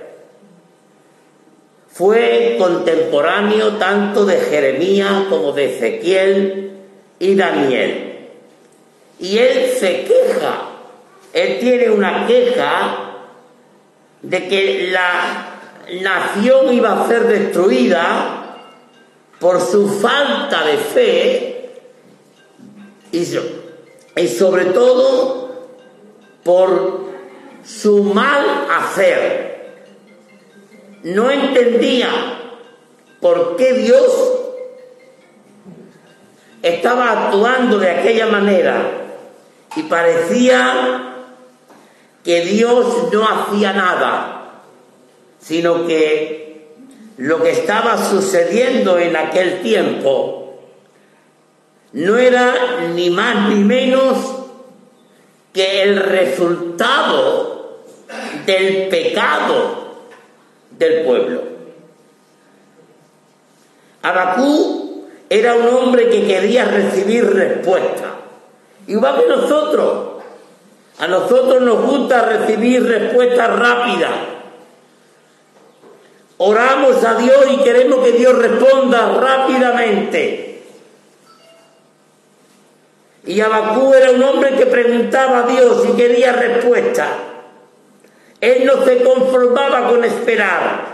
fue 2.03 2.57
contemporáneo 2.59 3.75
tanto 3.75 4.25
de 4.25 4.37
Jeremías 4.39 5.27
como 5.31 5.53
de 5.53 5.77
Ezequiel 5.77 6.73
y 7.21 7.37
Daniel. 7.37 8.29
Y 9.21 9.39
él 9.39 9.71
se 9.79 10.03
queja, 10.03 10.63
él 11.33 11.61
tiene 11.61 11.91
una 11.91 12.27
queja 12.27 13.21
de 14.21 14.49
que 14.49 14.89
la 14.91 15.61
nación 16.01 16.75
iba 16.75 17.05
a 17.05 17.07
ser 17.07 17.29
destruida 17.29 18.57
por 19.39 19.61
su 19.61 19.89
falta 19.89 20.65
de 20.65 20.77
fe 20.79 21.71
y, 23.13 24.27
sobre 24.27 24.65
todo 24.65 25.69
por 26.43 27.13
su 27.65 28.03
mal 28.03 28.45
hacer 28.69 29.52
no 31.03 31.31
entendía 31.31 32.09
por 33.21 33.57
qué 33.57 33.73
Dios 33.75 34.33
estaba 36.63 37.27
actuando 37.27 37.79
de 37.79 37.91
aquella 37.91 38.27
manera. 38.27 38.99
Y 39.75 39.85
parecía 39.85 41.15
que 42.23 42.43
Dios 42.43 43.13
no 43.13 43.27
hacía 43.27 43.73
nada, 43.73 44.63
sino 45.41 45.87
que 45.87 46.69
lo 47.17 47.43
que 47.43 47.51
estaba 47.51 47.99
sucediendo 47.99 48.99
en 48.99 49.17
aquel 49.17 49.63
tiempo 49.63 50.61
no 51.93 52.17
era 52.17 52.89
ni 52.95 53.11
más 53.11 53.49
ni 53.49 53.65
menos 53.65 54.17
que 55.53 55.83
el 55.83 55.97
resultado 55.97 57.83
del 58.47 58.89
pecado 58.89 59.92
del 60.79 61.05
pueblo. 61.05 61.43
Abacú 64.03 65.07
era 65.29 65.55
un 65.55 65.69
hombre 65.69 66.11
que 66.11 66.27
quería 66.27 66.65
recibir 66.65 67.25
respuesta. 67.33 68.17
Igual 68.87 69.21
que 69.21 69.29
nosotros. 69.29 70.09
A 70.99 71.07
nosotros 71.07 71.63
nos 71.63 71.83
gusta 71.83 72.23
recibir 72.23 72.85
respuesta 72.85 73.47
rápida. 73.47 74.11
Oramos 76.37 77.05
a 77.05 77.15
Dios 77.15 77.47
y 77.51 77.57
queremos 77.59 78.05
que 78.05 78.13
Dios 78.13 78.37
responda 78.37 79.13
rápidamente. 79.19 80.65
Y 83.25 83.41
Abacú 83.41 83.95
era 83.95 84.11
un 84.11 84.23
hombre 84.23 84.57
que 84.57 84.67
preguntaba 84.67 85.45
a 85.45 85.47
Dios 85.47 85.85
y 85.89 85.97
quería 85.97 86.33
respuesta. 86.33 87.32
Él 88.43 88.67
no 88.67 88.85
se 88.85 89.05
conformaba 89.05 89.89
con 89.89 90.05
esperar, 90.05 90.85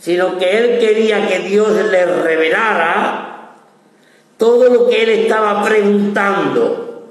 sino 0.00 0.38
que 0.38 0.56
él 0.56 0.78
quería 0.78 1.28
que 1.28 1.40
Dios 1.40 1.70
le 1.70 2.06
revelara 2.06 3.56
todo 4.38 4.70
lo 4.70 4.88
que 4.88 5.02
él 5.02 5.10
estaba 5.10 5.62
preguntando. 5.62 7.04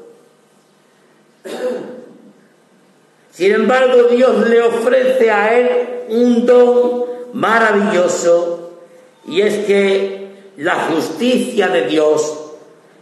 Sin 3.31 3.53
embargo, 3.53 4.05
Dios 4.05 4.49
le 4.49 4.63
ofrece 4.63 5.29
a 5.29 5.59
él 5.59 5.69
un 6.09 6.47
don 6.47 7.05
maravilloso 7.33 8.79
y 9.27 9.41
es 9.41 9.63
que 9.67 10.29
la 10.57 10.73
justicia 10.73 11.67
de 11.67 11.83
Dios 11.83 12.35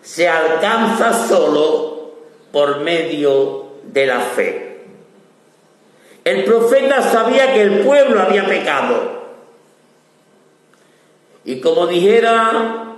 se 0.01 0.27
alcanza 0.27 1.25
solo 1.25 2.11
por 2.51 2.81
medio 2.81 3.67
de 3.85 4.05
la 4.07 4.19
fe. 4.19 4.66
El 6.27 6.43
profeta 6.43 7.01
sabía 7.01 7.53
que 7.53 7.61
el 7.61 7.79
pueblo 7.85 8.21
había 8.21 8.45
pecado. 8.45 8.95
Y 11.45 11.61
como 11.61 11.87
dijera 11.87 12.97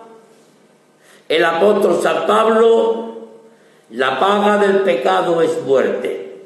el 1.28 1.46
apóstol 1.46 2.00
San 2.02 2.26
Pablo, 2.26 3.28
la 3.92 4.20
paga 4.20 4.58
del 4.58 4.78
pecado 4.78 5.44
es 5.44 5.62
muerte, 5.62 6.42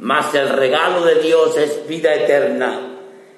mas 0.00 0.34
el 0.34 0.48
regalo 0.48 1.04
de 1.04 1.22
Dios 1.22 1.56
es 1.56 1.86
vida 1.86 2.12
eterna 2.12 2.96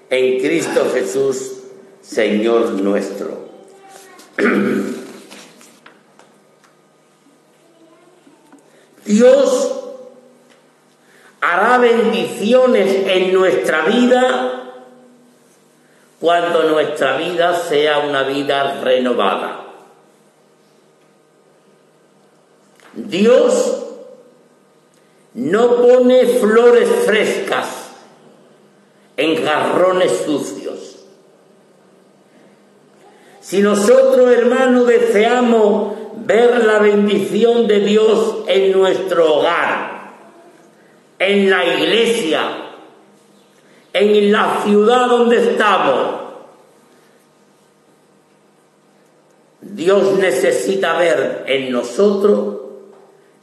en 0.08 0.40
Cristo 0.40 0.86
Jesús, 0.90 1.58
Señor 2.00 2.70
nuestro. 2.70 3.50
Dios 9.04 9.79
hará 11.50 11.78
bendiciones 11.78 13.06
en 13.06 13.32
nuestra 13.32 13.84
vida 13.86 14.72
cuando 16.20 16.64
nuestra 16.64 17.16
vida 17.16 17.56
sea 17.56 18.00
una 18.00 18.22
vida 18.24 18.80
renovada. 18.82 19.64
Dios 22.92 23.82
no 25.34 25.76
pone 25.76 26.26
flores 26.26 26.88
frescas 27.06 27.90
en 29.16 29.44
jarrones 29.44 30.22
sucios. 30.24 30.96
Si 33.40 33.62
nosotros, 33.62 34.30
hermanos, 34.30 34.86
deseamos 34.86 35.94
ver 36.16 36.64
la 36.64 36.78
bendición 36.78 37.66
de 37.66 37.80
Dios 37.80 38.44
en 38.46 38.72
nuestro 38.72 39.36
hogar, 39.36 39.89
en 41.20 41.50
la 41.50 41.64
iglesia, 41.64 42.72
en 43.92 44.32
la 44.32 44.62
ciudad 44.64 45.06
donde 45.06 45.50
estamos, 45.50 46.20
Dios 49.60 50.18
necesita 50.18 50.98
ver 50.98 51.44
en 51.46 51.70
nosotros 51.70 52.56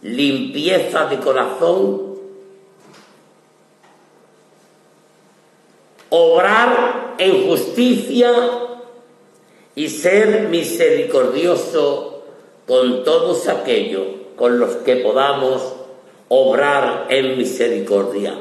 limpieza 0.01 1.05
de 1.05 1.19
corazón, 1.19 2.15
obrar 6.09 7.13
en 7.19 7.47
justicia 7.47 8.31
y 9.75 9.87
ser 9.89 10.49
misericordioso 10.49 12.23
con 12.65 13.03
todos 13.03 13.47
aquellos 13.47 14.07
con 14.35 14.57
los 14.57 14.77
que 14.77 14.95
podamos 14.95 15.76
obrar 16.29 17.07
en 17.09 17.37
misericordia. 17.37 18.35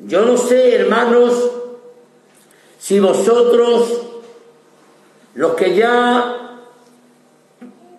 Yo 0.00 0.24
no 0.24 0.36
sé, 0.36 0.74
hermanos, 0.74 1.50
si 2.78 2.98
vosotros, 3.00 4.00
los 5.34 5.54
que 5.54 5.74
ya 5.74 6.58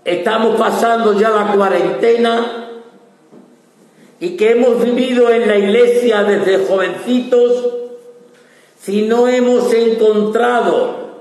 estamos 0.04 0.58
pasando 0.58 1.14
ya 1.20 1.30
la 1.30 1.54
cuarentena 1.54 2.72
y 4.20 4.36
que 4.36 4.52
hemos 4.52 4.84
vivido 4.84 5.30
en 5.30 5.48
la 5.48 5.58
iglesia 5.58 6.24
desde 6.24 6.66
jovencitos, 6.66 7.70
si 8.80 9.04
no 9.04 9.28
hemos 9.28 9.72
encontrado, 9.72 11.12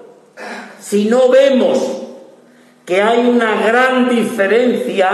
si 0.81 1.05
no 1.05 1.29
vemos 1.29 2.00
que 2.85 3.03
hay 3.03 3.27
una 3.27 3.66
gran 3.66 4.09
diferencia 4.09 5.11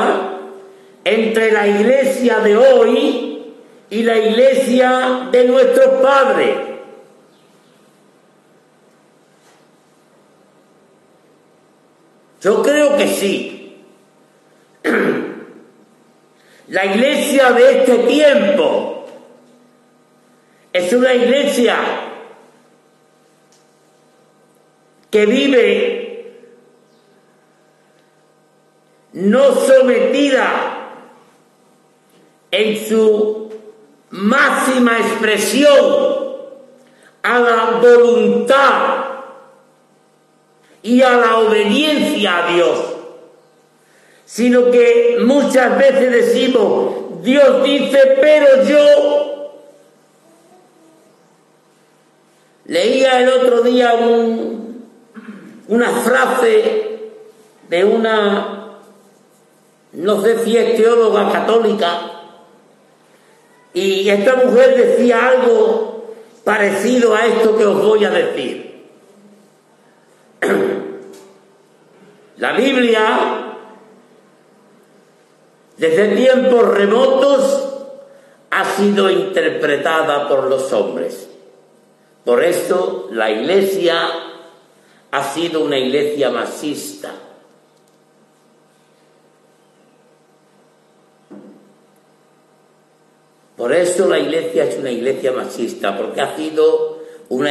entre 1.04 1.52
la 1.52 1.66
iglesia 1.66 2.40
de 2.40 2.56
hoy 2.56 3.54
y 3.90 4.02
la 4.02 4.18
iglesia 4.18 5.28
de 5.30 5.44
nuestros 5.44 6.02
padres. 6.02 6.56
Yo 12.42 12.62
creo 12.62 12.96
que 12.96 13.08
sí. 13.08 13.76
La 16.68 16.84
iglesia 16.84 17.52
de 17.52 17.78
este 17.78 17.98
tiempo 17.98 19.06
es 20.72 20.92
una 20.92 21.14
iglesia 21.14 21.76
que 25.10 25.26
vive 25.26 25.95
no 29.16 29.54
sometida 29.54 30.90
en 32.50 32.86
su 32.86 33.48
máxima 34.10 34.98
expresión 34.98 35.72
a 37.22 37.38
la 37.38 37.64
voluntad 37.80 39.04
y 40.82 41.00
a 41.00 41.12
la 41.12 41.38
obediencia 41.38 42.44
a 42.44 42.52
Dios, 42.52 42.78
sino 44.26 44.70
que 44.70 45.16
muchas 45.24 45.78
veces 45.78 46.12
decimos, 46.12 47.22
Dios 47.22 47.64
dice, 47.64 48.18
pero 48.20 48.64
yo 48.64 49.62
leía 52.66 53.20
el 53.22 53.30
otro 53.30 53.62
día 53.62 53.94
una 55.68 55.90
frase 56.02 57.12
de 57.70 57.84
una, 57.84 58.65
no 59.96 60.22
sé 60.22 60.44
si 60.44 60.56
es 60.56 60.76
teóloga 60.76 61.32
católica, 61.32 62.12
y 63.72 64.08
esta 64.08 64.36
mujer 64.36 64.76
decía 64.76 65.28
algo 65.28 66.14
parecido 66.44 67.14
a 67.14 67.26
esto 67.26 67.56
que 67.56 67.64
os 67.66 67.82
voy 67.82 68.04
a 68.04 68.10
decir. 68.10 68.86
La 72.36 72.52
Biblia, 72.52 73.56
desde 75.76 76.14
tiempos 76.14 76.68
remotos, 76.68 77.66
ha 78.50 78.64
sido 78.64 79.10
interpretada 79.10 80.28
por 80.28 80.44
los 80.44 80.72
hombres. 80.72 81.28
Por 82.24 82.42
eso 82.42 83.08
la 83.12 83.30
iglesia 83.30 84.08
ha 85.10 85.22
sido 85.22 85.64
una 85.64 85.78
iglesia 85.78 86.30
masista. 86.30 87.12
Por 93.66 93.74
eso 93.74 94.06
la 94.06 94.20
iglesia 94.20 94.62
es 94.62 94.78
una 94.78 94.92
iglesia 94.92 95.32
masista, 95.32 95.96
porque 95.96 96.20
ha 96.20 96.36
sido 96.36 97.02
una, 97.30 97.50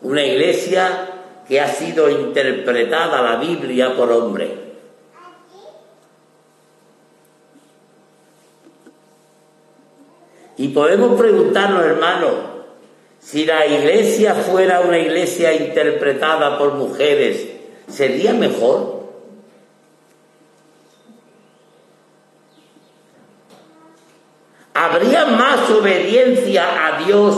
una, 0.00 0.24
iglesia 0.24 1.10
que 1.46 1.60
ha 1.60 1.68
sido 1.68 2.08
interpretada 2.08 3.20
la 3.20 3.36
Biblia 3.36 3.94
por 3.94 4.10
hombre. 4.10 4.48
Y 10.56 10.68
podemos 10.68 11.20
preguntarnos, 11.20 11.84
hermanos, 11.84 12.32
si 13.20 13.44
la 13.44 13.66
iglesia 13.66 14.34
fuera 14.34 14.80
una 14.80 14.98
iglesia 14.98 15.52
interpretada 15.52 16.56
por 16.56 16.72
mujeres, 16.72 17.46
¿sería 17.86 18.32
mejor? 18.32 18.95
¿Habría 24.78 25.24
más 25.24 25.70
obediencia 25.70 26.86
a 26.86 27.02
Dios 27.02 27.34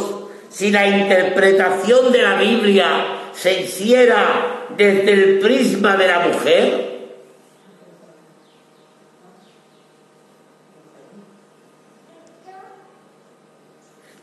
si 0.51 0.73
la 0.73 0.89
interpretación 0.89 2.11
de 2.11 2.21
la 2.21 2.35
Biblia 2.35 2.87
se 3.33 3.61
hiciera 3.61 4.67
desde 4.77 5.13
el 5.13 5.39
prisma 5.39 5.97
de 5.97 6.09
la 6.09 6.19
mujer? 6.19 6.99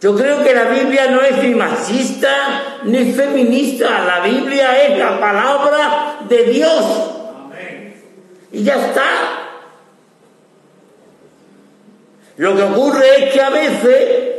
Yo 0.01 0.13
creo 0.13 0.43
que 0.43 0.53
la 0.53 0.65
Biblia 0.65 1.09
no 1.09 1.21
es 1.21 1.41
ni 1.41 1.55
machista 1.55 2.81
ni 2.83 3.13
feminista, 3.13 4.03
la 4.03 4.19
Biblia 4.19 4.87
es 4.87 4.99
la 4.99 5.17
palabra 5.21 6.17
de 6.27 6.43
Dios. 6.43 7.11
Y 8.51 8.63
ya 8.63 8.75
está. 8.75 9.44
Lo 12.37 12.55
que 12.55 12.63
ocurre 12.63 13.05
es 13.17 13.33
que 13.33 13.41
a 13.41 13.49
veces 13.49 14.35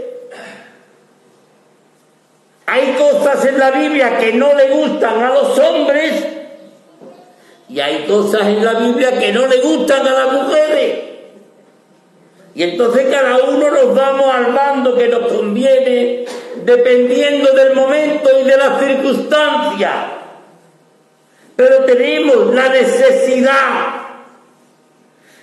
hay 2.66 2.94
cosas 2.94 3.44
en 3.46 3.58
la 3.58 3.70
Biblia 3.70 4.18
que 4.18 4.32
no 4.32 4.52
le 4.54 4.68
gustan 4.70 5.22
a 5.22 5.32
los 5.32 5.58
hombres 5.58 6.26
y 7.68 7.80
hay 7.80 8.04
cosas 8.06 8.42
en 8.42 8.64
la 8.64 8.74
Biblia 8.74 9.18
que 9.18 9.32
no 9.32 9.46
le 9.46 9.58
gustan 9.58 10.06
a 10.06 10.10
las 10.10 10.32
mujeres. 10.32 10.98
Y 12.54 12.62
entonces 12.62 13.06
cada 13.10 13.44
uno 13.44 13.70
nos 13.70 13.94
vamos 13.94 14.34
al 14.34 14.52
bando 14.52 14.96
que 14.96 15.08
nos 15.08 15.32
conviene 15.32 16.24
dependiendo 16.64 17.52
del 17.52 17.74
momento 17.74 18.30
y 18.40 18.44
de 18.44 18.56
las 18.56 18.80
circunstancias. 18.80 19.94
Pero 21.54 21.84
tenemos 21.84 22.54
la 22.54 22.68
necesidad 22.68 23.95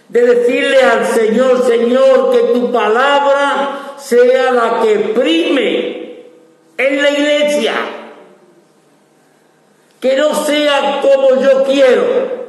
de 0.09 0.21
decirle 0.21 0.81
al 0.81 1.05
Señor, 1.05 1.65
Señor, 1.65 2.31
que 2.31 2.53
tu 2.53 2.71
palabra 2.71 3.95
sea 3.97 4.51
la 4.51 4.81
que 4.81 4.95
prime 5.15 6.25
en 6.77 7.01
la 7.01 7.09
iglesia. 7.09 7.73
Que 9.99 10.17
no 10.17 10.35
sea 10.35 11.01
como 11.01 11.41
yo 11.41 11.63
quiero. 11.63 12.43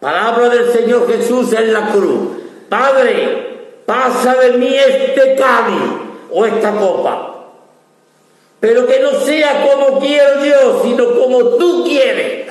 Palabra 0.00 0.48
del 0.48 0.72
Señor 0.72 1.06
Jesús 1.10 1.52
en 1.52 1.72
la 1.72 1.90
cruz. 1.90 2.38
Padre, 2.68 3.80
pasa 3.84 4.34
de 4.36 4.52
mí 4.52 4.74
este 4.74 5.34
cáliz 5.36 5.82
o 6.30 6.46
esta 6.46 6.72
copa. 6.72 7.28
Pero 8.60 8.86
que 8.86 9.00
no 9.00 9.12
sea 9.20 9.66
como 9.66 10.00
quiero 10.00 10.44
yo, 10.44 10.82
sino 10.82 11.18
como 11.18 11.38
tú 11.56 11.84
quieres. 11.84 12.47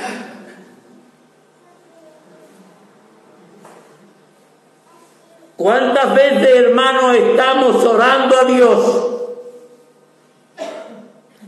¿Cuántas 5.57 6.15
veces, 6.15 6.55
hermanos, 6.55 7.15
estamos 7.15 7.83
orando 7.83 8.37
a 8.37 8.43
Dios? 8.45 9.07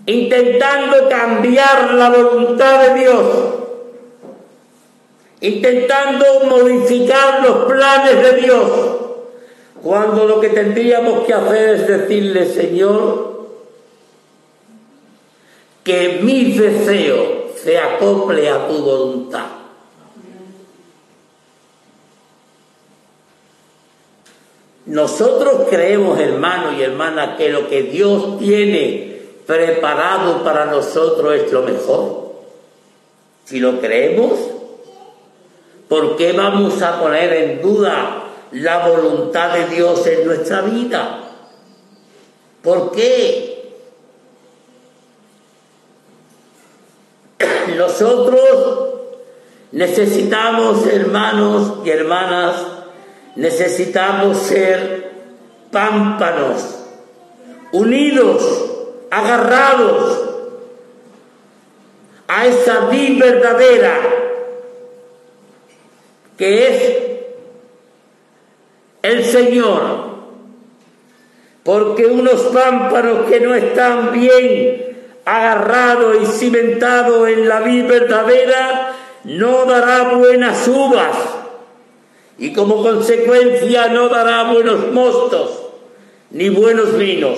intentando 0.09 1.07
cambiar 1.07 1.93
la 1.93 2.09
voluntad 2.09 2.87
de 2.87 2.99
Dios. 2.99 3.25
intentando 5.41 6.25
modificar 6.49 7.41
los 7.41 7.71
planes 7.71 8.21
de 8.21 8.41
Dios, 8.41 8.71
cuando 9.81 10.25
lo 10.25 10.41
que 10.41 10.49
tendríamos 10.49 11.25
que 11.25 11.33
hacer 11.33 11.69
es 11.75 11.87
decirle, 11.87 12.45
Señor, 12.45 13.47
que 15.81 16.19
mi 16.21 16.51
deseo 16.51 17.53
se 17.55 17.77
acople 17.77 18.49
a 18.49 18.67
tu 18.67 18.79
voluntad. 18.83 19.58
Nosotros 24.89 25.67
creemos, 25.69 26.19
hermano 26.19 26.73
y 26.73 26.81
hermana, 26.81 27.37
que 27.37 27.49
lo 27.49 27.69
que 27.69 27.83
Dios 27.83 28.39
tiene 28.39 29.21
preparado 29.45 30.43
para 30.43 30.65
nosotros 30.65 31.35
es 31.35 31.51
lo 31.51 31.61
mejor. 31.61 32.31
Si 33.45 33.59
lo 33.59 33.79
creemos, 33.79 34.39
¿por 35.87 36.17
qué 36.17 36.31
vamos 36.31 36.81
a 36.81 36.99
poner 36.99 37.31
en 37.33 37.61
duda 37.61 38.23
la 38.51 38.87
voluntad 38.87 39.53
de 39.53 39.67
Dios 39.75 40.07
en 40.07 40.25
nuestra 40.25 40.61
vida? 40.61 41.19
¿Por 42.63 42.91
qué? 42.91 43.75
Nosotros 47.77 48.89
necesitamos, 49.71 50.87
hermanos 50.87 51.73
y 51.85 51.91
hermanas, 51.91 52.78
necesitamos 53.39 54.37
ser 54.37 55.11
pámpanos, 55.71 56.77
unidos, 57.71 58.65
agarrados 59.09 60.29
a 62.27 62.45
esa 62.45 62.89
vida 62.89 63.25
verdadera 63.25 63.97
que 66.37 66.67
es 66.67 66.99
el 69.03 69.23
Señor. 69.23 70.09
Porque 71.63 72.07
unos 72.07 72.41
pámpanos 72.53 73.29
que 73.29 73.39
no 73.39 73.55
están 73.55 74.11
bien 74.11 74.97
agarrados 75.23 76.17
y 76.21 76.25
cimentados 76.25 77.29
en 77.29 77.47
la 77.47 77.61
vida 77.61 77.87
verdadera 77.87 78.95
no 79.23 79.65
dará 79.65 80.15
buenas 80.15 80.67
uvas 80.67 81.38
y 82.39 82.53
como 82.53 82.81
consecuencia 82.81 83.89
no 83.89 84.07
dará 84.07 84.51
buenos 84.51 84.91
mostos 84.91 85.59
ni 86.31 86.49
buenos 86.49 86.97
vinos. 86.97 87.37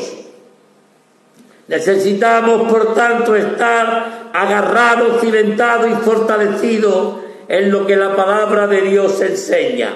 Necesitamos, 1.68 2.72
por 2.72 2.93
tanto, 2.93 3.36
estar 3.36 4.30
agarrados, 4.34 5.22
cimentados 5.22 5.89
y 5.89 5.95
fortalecidos 6.04 7.16
en 7.47 7.72
lo 7.72 7.88
que 7.88 7.95
la 7.95 8.16
palabra 8.16 8.68
de 8.68 8.82
Dios 8.82 9.20
enseña. 9.22 9.93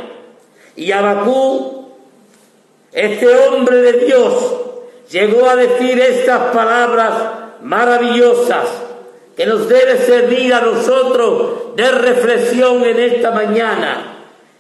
Y 0.76 0.92
Abacú, 0.92 1.90
este 2.92 3.28
hombre 3.28 3.78
de 3.78 4.06
Dios, 4.06 4.56
llegó 5.12 5.48
a 5.48 5.56
decir 5.56 6.00
estas 6.00 6.54
palabras 6.54 7.14
maravillosas 7.62 8.68
que 9.36 9.46
nos 9.46 9.68
debe 9.70 9.98
servir 9.98 10.54
a 10.54 10.62
nosotros 10.62 11.76
de 11.76 11.92
reflexión 11.92 12.84
en 12.86 13.00
esta 13.00 13.32
mañana 13.32 14.15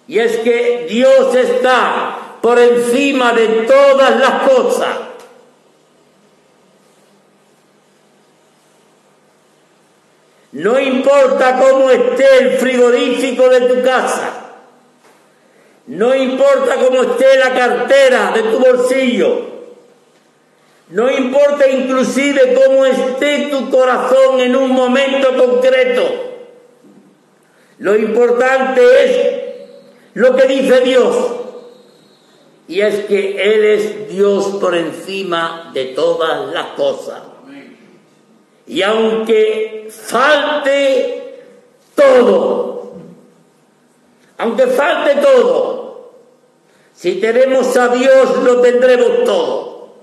y 0.08 0.20
es 0.20 0.38
que 0.38 0.86
Dios 0.90 1.36
está 1.36 2.38
por 2.42 2.60
encima 2.60 3.34
de 3.34 3.48
todas 3.64 4.20
las 4.20 4.50
cosas. 4.50 4.98
No 10.52 10.80
importa 10.80 11.60
cómo 11.60 11.90
esté 11.90 12.38
el 12.38 12.52
frigorífico 12.58 13.50
de 13.50 13.62
tu 13.62 13.84
casa. 13.84 14.32
No 15.88 16.16
importa 16.16 16.76
cómo 16.76 17.02
esté 17.02 17.38
la 17.38 17.54
cartera 17.54 18.32
de 18.34 18.44
tu 18.44 18.60
bolsillo. 18.60 19.56
No 20.90 21.10
importa 21.12 21.68
inclusive 21.68 22.54
cómo 22.54 22.86
esté 22.86 23.48
tu 23.50 23.70
corazón 23.70 24.40
en 24.40 24.56
un 24.56 24.72
momento 24.72 25.36
concreto. 25.36 26.04
Lo 27.80 27.98
importante 27.98 28.82
es 29.04 29.45
lo 30.16 30.36
que 30.36 30.48
dice 30.48 30.82
Dios. 30.82 31.16
Y 32.68 32.82
es 32.82 33.06
que 33.06 33.42
Él 33.42 33.64
es 33.64 34.10
Dios 34.10 34.58
por 34.60 34.76
encima 34.76 35.70
de 35.74 35.86
todas 35.86 36.52
las 36.52 36.68
cosas. 36.72 37.22
Y 38.68 38.82
aunque 38.82 39.88
falte 39.92 41.44
todo, 41.94 42.94
aunque 44.40 44.66
falte 44.68 45.22
todo, 45.22 46.12
si 46.96 47.16
tenemos 47.16 47.76
a 47.78 47.90
Dios 47.90 48.44
lo 48.44 48.62
tendremos 48.62 49.24
todo. 49.26 49.96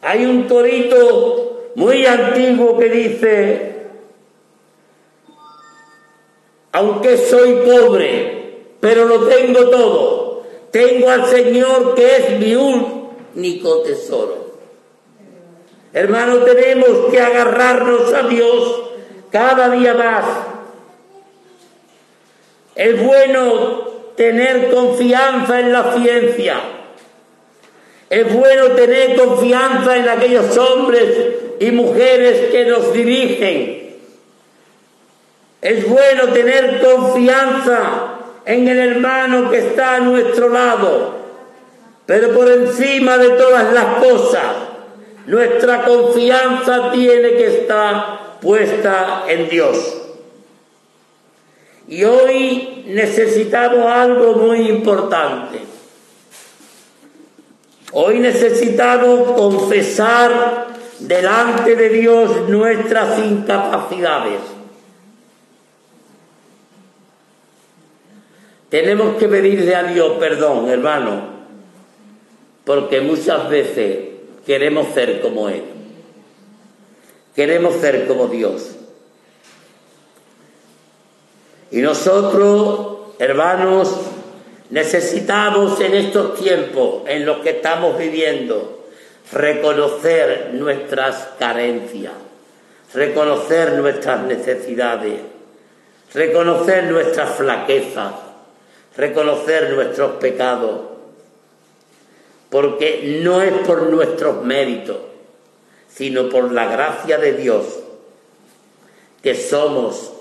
Hay 0.00 0.24
un 0.24 0.48
torito 0.48 1.70
muy 1.76 2.04
antiguo 2.06 2.76
que 2.76 2.88
dice, 2.88 3.71
aunque 6.72 7.18
soy 7.18 7.54
pobre, 7.66 8.64
pero 8.80 9.04
lo 9.04 9.26
tengo 9.26 9.68
todo. 9.68 10.42
Tengo 10.70 11.10
al 11.10 11.26
Señor 11.26 11.94
que 11.94 12.16
es 12.16 12.40
mi 12.40 12.54
único 12.54 13.82
tesoro. 13.82 14.52
Hermano, 15.92 16.38
tenemos 16.38 17.10
que 17.10 17.20
agarrarnos 17.20 18.12
a 18.14 18.22
Dios 18.22 18.82
cada 19.30 19.68
día 19.68 19.92
más. 19.92 20.24
Es 22.74 23.04
bueno 23.04 23.92
tener 24.16 24.70
confianza 24.70 25.60
en 25.60 25.72
la 25.72 25.92
ciencia. 25.92 26.60
Es 28.08 28.32
bueno 28.32 28.68
tener 28.68 29.16
confianza 29.16 29.98
en 29.98 30.08
aquellos 30.08 30.56
hombres 30.56 31.04
y 31.60 31.70
mujeres 31.70 32.50
que 32.50 32.64
nos 32.64 32.94
dirigen 32.94 33.81
es 35.62 35.88
bueno 35.88 36.32
tener 36.32 36.82
confianza 36.82 38.18
en 38.44 38.66
el 38.66 38.78
hermano 38.78 39.48
que 39.48 39.58
está 39.58 39.94
a 39.94 40.00
nuestro 40.00 40.48
lado, 40.48 41.14
pero 42.04 42.32
por 42.34 42.50
encima 42.50 43.16
de 43.16 43.30
todas 43.30 43.72
las 43.72 44.04
cosas, 44.04 44.44
nuestra 45.26 45.84
confianza 45.84 46.90
tiene 46.90 47.34
que 47.34 47.60
estar 47.60 48.38
puesta 48.40 49.22
en 49.28 49.48
Dios. 49.48 49.98
Y 51.86 52.02
hoy 52.02 52.84
necesitamos 52.88 53.86
algo 53.86 54.34
muy 54.34 54.68
importante. 54.68 55.60
Hoy 57.92 58.18
necesitamos 58.18 59.30
confesar 59.32 60.66
delante 60.98 61.76
de 61.76 61.88
Dios 61.88 62.48
nuestras 62.48 63.18
incapacidades. 63.20 64.61
Tenemos 68.72 69.18
que 69.18 69.28
pedirle 69.28 69.74
a 69.74 69.82
Dios 69.82 70.12
perdón, 70.18 70.70
hermano, 70.70 71.24
porque 72.64 73.02
muchas 73.02 73.50
veces 73.50 73.98
queremos 74.46 74.94
ser 74.94 75.20
como 75.20 75.50
Él. 75.50 75.62
Queremos 77.36 77.74
ser 77.74 78.06
como 78.06 78.28
Dios. 78.28 78.70
Y 81.70 81.82
nosotros, 81.82 83.12
hermanos, 83.18 83.94
necesitamos 84.70 85.78
en 85.78 85.92
estos 85.92 86.40
tiempos 86.40 87.02
en 87.08 87.26
los 87.26 87.40
que 87.40 87.50
estamos 87.50 87.98
viviendo 87.98 88.86
reconocer 89.32 90.52
nuestras 90.54 91.28
carencias, 91.38 92.14
reconocer 92.94 93.74
nuestras 93.74 94.22
necesidades, 94.22 95.20
reconocer 96.14 96.84
nuestras 96.84 97.34
flaquezas 97.34 98.31
reconocer 98.96 99.72
nuestros 99.74 100.12
pecados, 100.12 100.80
porque 102.50 103.20
no 103.22 103.40
es 103.40 103.52
por 103.66 103.90
nuestros 103.90 104.44
méritos, 104.44 104.98
sino 105.88 106.28
por 106.28 106.52
la 106.52 106.66
gracia 106.66 107.18
de 107.18 107.32
Dios 107.34 107.64
que 109.22 109.34
somos 109.34 110.12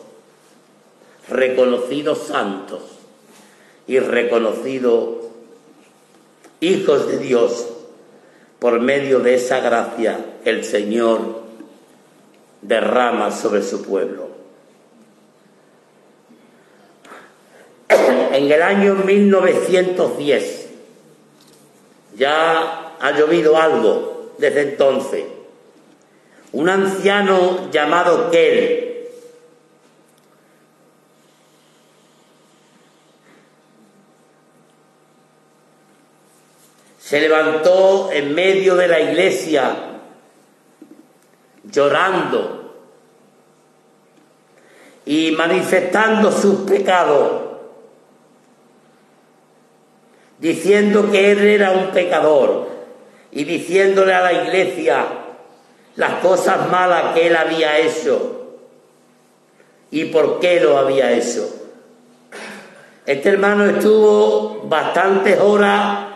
reconocidos 1.28 2.28
santos 2.28 2.82
y 3.88 4.00
reconocidos 4.00 5.22
hijos 6.60 7.08
de 7.08 7.18
Dios 7.18 7.68
por 8.60 8.80
medio 8.80 9.20
de 9.20 9.36
esa 9.36 9.60
gracia 9.60 10.24
que 10.44 10.52
el 10.52 10.64
Señor 10.64 11.42
derrama 12.62 13.32
sobre 13.32 13.64
su 13.64 13.82
pueblo. 13.82 14.31
en 18.34 18.52
el 18.52 18.62
año 18.62 18.96
1910. 18.96 20.70
Ya 22.16 22.96
ha 23.00 23.12
llovido 23.12 23.58
algo 23.58 24.34
desde 24.38 24.62
entonces. 24.62 25.26
Un 26.54 26.70
anciano 26.70 27.72
llamado 27.72 28.30
Kell 28.30 28.92
se 37.00 37.20
levantó 37.20 38.10
en 38.12 38.34
medio 38.34 38.76
de 38.76 38.88
la 38.88 39.00
iglesia 39.02 39.76
llorando 41.64 42.74
y 45.06 45.32
manifestando 45.32 46.32
sus 46.32 46.62
pecados 46.62 47.51
diciendo 50.42 51.10
que 51.12 51.32
él 51.32 51.40
era 51.40 51.72
un 51.72 51.92
pecador 51.92 52.68
y 53.32 53.44
diciéndole 53.44 54.14
a 54.14 54.22
la 54.22 54.34
iglesia 54.34 55.06
las 55.96 56.16
cosas 56.16 56.68
malas 56.70 57.14
que 57.14 57.28
él 57.28 57.36
había 57.36 57.78
hecho 57.78 58.58
y 59.92 60.06
por 60.06 60.40
qué 60.40 60.60
lo 60.60 60.80
había 60.80 61.12
hecho. 61.12 61.48
Este 63.06 63.30
hermano 63.30 63.66
estuvo 63.66 64.64
bastantes 64.64 65.40
horas 65.40 66.08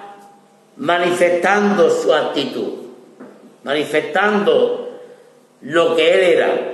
manifestando 0.78 1.90
su 1.90 2.14
actitud, 2.14 2.74
manifestando 3.64 5.02
lo 5.62 5.96
que 5.96 6.14
él 6.14 6.20
era. 6.24 6.72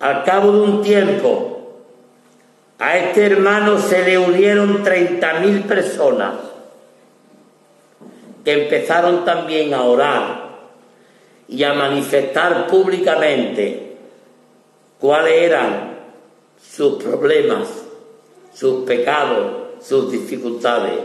Al 0.00 0.24
cabo 0.24 0.52
de 0.52 0.60
un 0.60 0.82
tiempo, 0.82 1.55
a 2.78 2.98
este 2.98 3.26
hermano 3.26 3.78
se 3.78 4.04
le 4.04 4.18
unieron 4.18 4.84
30.000 4.84 5.62
personas 5.64 6.34
que 8.44 8.64
empezaron 8.64 9.24
también 9.24 9.72
a 9.72 9.82
orar 9.82 10.46
y 11.48 11.64
a 11.64 11.72
manifestar 11.72 12.66
públicamente 12.66 13.96
cuáles 15.00 15.42
eran 15.42 15.96
sus 16.60 17.02
problemas, 17.02 17.68
sus 18.52 18.84
pecados, 18.84 19.68
sus 19.80 20.12
dificultades. 20.12 21.00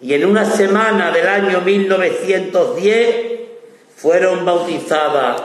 Y 0.00 0.14
en 0.14 0.26
una 0.26 0.44
semana 0.44 1.10
del 1.10 1.26
año 1.26 1.60
1910 1.62 3.16
fueron 3.96 4.44
bautizadas 4.44 5.42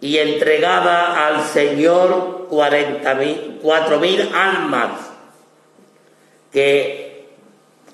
y 0.00 0.16
entregadas 0.18 1.16
al 1.16 1.44
Señor 1.44 2.37
cuatro 2.48 4.00
mil 4.00 4.28
almas 4.34 4.92
que 6.52 7.26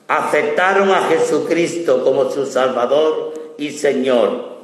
aceptaron 0.08 0.90
a 0.90 1.08
Jesucristo 1.08 2.02
como 2.04 2.30
su 2.30 2.46
Salvador 2.46 3.34
y 3.58 3.70
Señor 3.70 4.54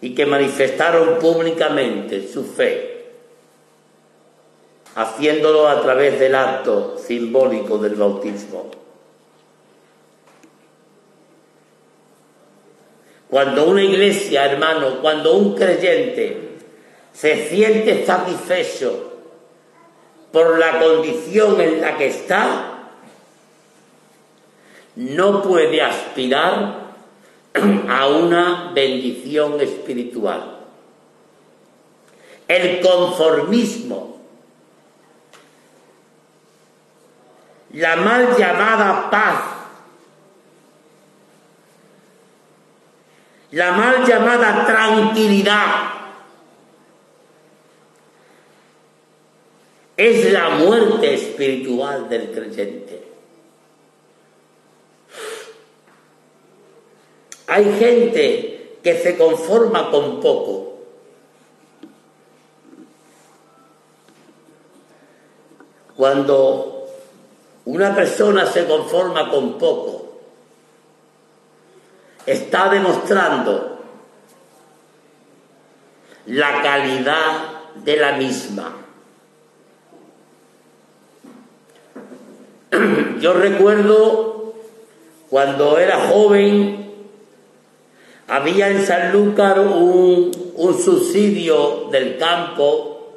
y 0.00 0.14
que 0.14 0.26
manifestaron 0.26 1.18
públicamente 1.18 2.28
su 2.28 2.44
fe 2.44 2.94
haciéndolo 4.94 5.66
a 5.68 5.80
través 5.82 6.20
del 6.20 6.34
acto 6.34 6.96
simbólico 6.98 7.78
del 7.78 7.96
bautismo. 7.96 8.70
Cuando 13.28 13.64
una 13.64 13.82
iglesia, 13.82 14.44
hermano, 14.44 15.00
cuando 15.00 15.34
un 15.36 15.56
creyente 15.56 16.50
se 17.12 17.48
siente 17.48 18.06
satisfecho 18.06 19.13
por 20.34 20.58
la 20.58 20.80
condición 20.80 21.58
en 21.60 21.80
la 21.80 21.96
que 21.96 22.08
está, 22.08 22.90
no 24.96 25.42
puede 25.42 25.80
aspirar 25.80 26.82
a 27.88 28.06
una 28.08 28.72
bendición 28.74 29.60
espiritual. 29.60 30.58
El 32.48 32.80
conformismo 32.80 34.14
la 37.74 37.96
mal 37.96 38.36
llamada 38.36 39.10
paz, 39.10 39.40
la 43.50 43.72
mal 43.72 44.04
llamada 44.04 44.64
tranquilidad, 44.64 46.03
es 49.96 50.32
la 50.32 50.50
muerte 50.50 51.14
espiritual 51.14 52.08
del 52.08 52.30
creyente. 52.32 53.04
Hay 57.46 57.64
gente 57.78 58.78
que 58.82 58.98
se 58.98 59.16
conforma 59.16 59.90
con 59.90 60.20
poco. 60.20 60.72
Cuando 65.96 66.74
una 67.66 67.94
persona 67.94 68.46
se 68.46 68.66
conforma 68.66 69.30
con 69.30 69.58
poco. 69.58 70.18
Está 72.26 72.70
demostrando 72.70 73.78
la 76.26 76.62
calidad 76.62 77.72
de 77.76 77.96
la 77.96 78.12
misma. 78.12 78.83
Yo 83.20 83.32
recuerdo 83.32 84.54
cuando 85.30 85.78
era 85.78 86.08
joven, 86.08 86.92
había 88.28 88.68
en 88.68 88.84
Sanlúcar 88.84 89.60
un, 89.60 90.30
un 90.54 90.82
subsidio 90.82 91.88
del 91.90 92.16
campo 92.18 93.14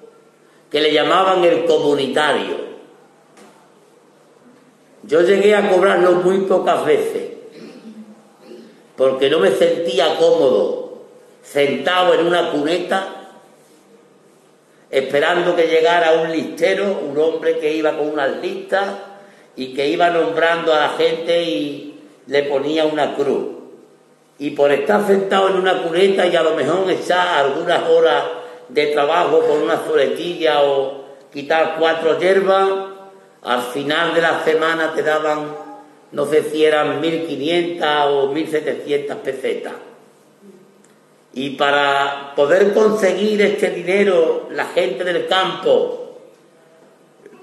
que 0.71 0.81
le 0.81 0.91
llamaban 0.91 1.43
el 1.43 1.65
comunitario. 1.65 2.67
Yo 5.03 5.21
llegué 5.21 5.55
a 5.55 5.69
cobrarlo 5.69 6.13
muy 6.13 6.39
pocas 6.39 6.85
veces, 6.85 7.29
porque 8.97 9.29
no 9.29 9.39
me 9.39 9.51
sentía 9.51 10.17
cómodo 10.17 11.03
sentado 11.43 12.13
en 12.13 12.25
una 12.25 12.51
cuneta 12.51 13.13
esperando 14.89 15.55
que 15.55 15.67
llegara 15.67 16.13
un 16.13 16.31
listero, 16.31 16.99
un 17.09 17.17
hombre 17.17 17.59
que 17.59 17.73
iba 17.73 17.95
con 17.97 18.09
unas 18.09 18.37
listas 18.41 18.89
y 19.57 19.73
que 19.73 19.89
iba 19.89 20.11
nombrando 20.11 20.73
a 20.73 20.79
la 20.79 20.89
gente 20.89 21.43
y 21.43 21.99
le 22.27 22.43
ponía 22.43 22.85
una 22.85 23.15
cruz. 23.15 23.57
Y 24.39 24.51
por 24.51 24.71
estar 24.71 25.05
sentado 25.07 25.49
en 25.49 25.55
una 25.55 25.81
cuneta 25.81 26.27
y 26.27 26.35
a 26.35 26.43
lo 26.43 26.55
mejor 26.55 26.89
echar 26.91 27.45
algunas 27.45 27.89
horas 27.89 28.23
de 28.69 28.87
trabajo 28.87 29.41
con 29.41 29.63
una 29.63 29.83
soletilla 29.83 30.61
o 30.61 31.05
quitar 31.33 31.75
cuatro 31.79 32.19
hierbas, 32.19 32.69
al 33.41 33.61
final 33.61 34.13
de 34.13 34.21
la 34.21 34.43
semana 34.43 34.93
te 34.93 35.01
daban, 35.01 35.55
no 36.11 36.25
sé 36.27 36.43
si 36.43 36.63
eran 36.63 37.01
1.500 37.01 37.81
o 38.09 38.33
1.700 38.33 39.15
pesetas. 39.17 39.73
Y 41.33 41.51
para 41.51 42.33
poder 42.35 42.73
conseguir 42.73 43.41
este 43.41 43.71
dinero, 43.71 44.49
la 44.51 44.65
gente 44.65 45.03
del 45.03 45.27
campo, 45.27 46.06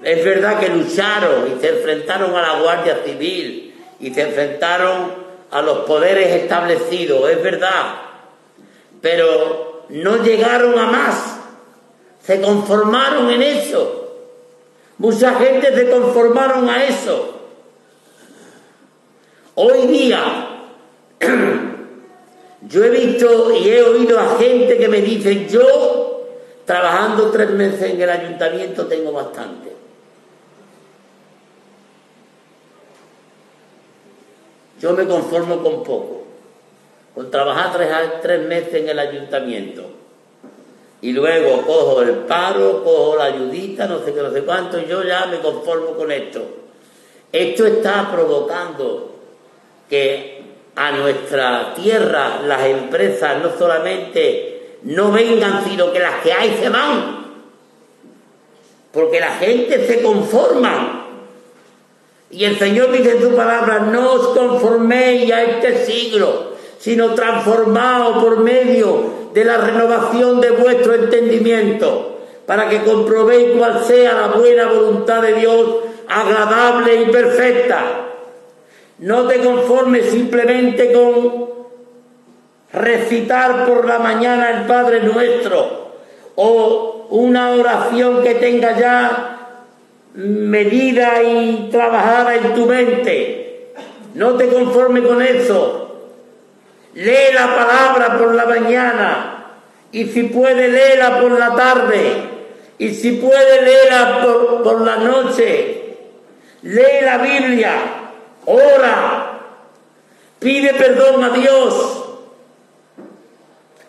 es 0.05 0.23
verdad 0.23 0.59
que 0.59 0.69
lucharon 0.69 1.51
y 1.51 1.59
se 1.59 1.69
enfrentaron 1.69 2.33
a 2.35 2.41
la 2.41 2.59
Guardia 2.61 3.01
Civil 3.03 3.75
y 3.99 4.13
se 4.13 4.21
enfrentaron 4.21 5.25
a 5.51 5.61
los 5.61 5.79
poderes 5.79 6.27
establecidos, 6.43 7.29
es 7.29 7.43
verdad, 7.43 7.95
pero 9.01 9.85
no 9.89 10.23
llegaron 10.23 10.79
a 10.79 10.85
más, 10.85 11.39
se 12.21 12.39
conformaron 12.39 13.29
en 13.29 13.41
eso 13.41 14.05
Mucha 14.97 15.35
gente 15.35 15.75
se 15.75 15.89
conformaron 15.89 16.69
a 16.69 16.85
eso. 16.85 17.33
Hoy 19.55 19.87
día, 19.87 20.69
yo 22.61 22.83
he 22.83 22.89
visto 22.89 23.53
y 23.53 23.69
he 23.69 23.83
oído 23.83 24.19
a 24.19 24.37
gente 24.37 24.77
que 24.77 24.87
me 24.87 25.01
dice, 25.01 25.47
yo 25.47 26.27
trabajando 26.65 27.29
tres 27.29 27.49
meses 27.51 27.81
en 27.81 28.01
el 28.01 28.09
ayuntamiento 28.09 28.87
tengo 28.87 29.11
bastante. 29.11 29.74
Yo 34.79 34.93
me 34.93 35.07
conformo 35.07 35.61
con 35.63 35.83
poco, 35.83 36.23
con 37.13 37.31
trabajar 37.31 38.19
tres, 38.21 38.47
meses 38.47 38.73
en 38.73 38.89
el 38.89 38.99
ayuntamiento 38.99 39.83
y 41.01 41.11
luego 41.11 41.61
cojo 41.61 42.01
el 42.01 42.11
paro, 42.19 42.83
cojo 42.83 43.15
la 43.15 43.25
ayudita, 43.25 43.85
no 43.85 43.99
sé 43.99 44.13
qué, 44.13 44.21
no 44.21 44.31
sé 44.31 44.41
cuánto, 44.41 44.79
y 44.79 44.87
yo 44.87 45.03
ya 45.03 45.27
me 45.27 45.39
conformo 45.39 45.91
con 45.91 46.11
esto. 46.11 46.41
Esto 47.31 47.65
está 47.65 48.09
provocando 48.11 49.11
que 49.89 50.41
a 50.75 50.91
nuestra 50.93 51.73
tierra 51.75 52.41
las 52.45 52.65
empresas 52.65 53.41
no 53.41 53.57
solamente 53.57 54.77
no 54.83 55.11
vengan, 55.11 55.63
sino 55.63 55.91
que 55.91 55.99
las 55.99 56.21
que 56.23 56.33
hay 56.33 56.57
se 56.59 56.69
van. 56.69 57.25
Porque 58.91 59.19
la 59.19 59.35
gente 59.35 59.85
se 59.85 60.01
conforma. 60.01 61.04
Y 62.35 62.43
el 62.43 62.59
Señor 62.59 62.91
dice 62.91 63.11
en 63.11 63.21
su 63.21 63.33
palabra, 63.33 63.79
no 63.79 64.11
os 64.11 64.27
conforméis 64.37 65.31
a 65.31 65.41
este 65.41 65.85
siglo, 65.85 66.51
sino 66.77 67.13
transformaos 67.13 68.21
por 68.21 68.39
medio 68.39 69.29
de 69.33 69.45
la 69.45 69.57
renovación 69.57 70.41
de 70.41 70.51
vuestro 70.51 70.95
entendimiento, 70.95 72.19
para 72.45 72.67
que 72.67 72.83
comprobéis 72.83 73.57
cuál 73.57 73.85
sea 73.85 74.13
la 74.15 74.27
buena 74.27 74.67
voluntad 74.67 75.21
de 75.21 75.35
Dios, 75.35 75.77
agradable 76.09 77.03
y 77.03 77.05
perfecta. 77.05 77.83
No 78.99 79.27
te 79.27 79.39
conformes 79.39 80.07
simplemente 80.07 80.91
con 80.91 81.49
recitar 82.73 83.65
por 83.65 83.85
la 83.85 83.99
mañana 83.99 84.59
el 84.59 84.67
Padre 84.67 85.03
Nuestro 85.03 85.85
o 86.35 87.07
una 87.11 87.51
oración 87.51 88.21
que 88.23 88.35
tenga 88.35 88.77
ya 88.77 89.34
medida 90.15 91.21
y 91.23 91.69
trabajada 91.71 92.35
en 92.35 92.53
tu 92.53 92.65
mente. 92.65 93.73
No 94.13 94.35
te 94.35 94.47
conformes 94.47 95.05
con 95.05 95.21
eso. 95.21 95.81
Lee 96.93 97.33
la 97.33 97.55
palabra 97.55 98.17
por 98.17 98.33
la 98.33 98.45
mañana 98.45 99.55
y 99.91 100.05
si 100.05 100.23
puede 100.23 100.69
léela 100.69 101.19
por 101.19 101.37
la 101.37 101.53
tarde 101.55 102.13
y 102.77 102.93
si 102.93 103.13
puede 103.13 103.61
léela 103.61 104.21
por, 104.21 104.63
por 104.63 104.81
la 104.81 104.95
noche. 104.97 105.97
Lee 106.61 107.01
la 107.03 107.17
Biblia, 107.17 107.73
ora, 108.45 109.39
pide 110.39 110.73
perdón 110.73 111.23
a 111.23 111.29
Dios. 111.29 112.04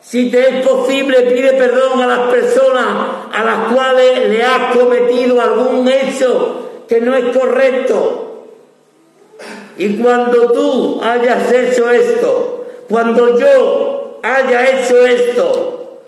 Si 0.08 0.30
te 0.30 0.40
es 0.60 0.66
posible, 0.66 1.22
pide 1.22 1.54
perdón 1.54 2.00
a 2.00 2.06
las 2.06 2.30
personas 2.30 2.86
a 3.32 3.44
las 3.44 3.72
cuales 3.72 4.28
le 4.28 4.40
has 4.40 4.76
cometido 4.76 5.40
algún 5.40 5.88
hecho 5.88 6.84
que 6.88 7.00
no 7.00 7.12
es 7.16 7.36
correcto. 7.36 8.44
Y 9.76 9.96
cuando 9.96 10.52
tú 10.52 11.00
hayas 11.02 11.52
hecho 11.52 11.90
esto, 11.90 12.66
cuando 12.88 13.36
yo 13.36 14.20
haya 14.22 14.70
hecho 14.70 15.04
esto, 15.04 16.02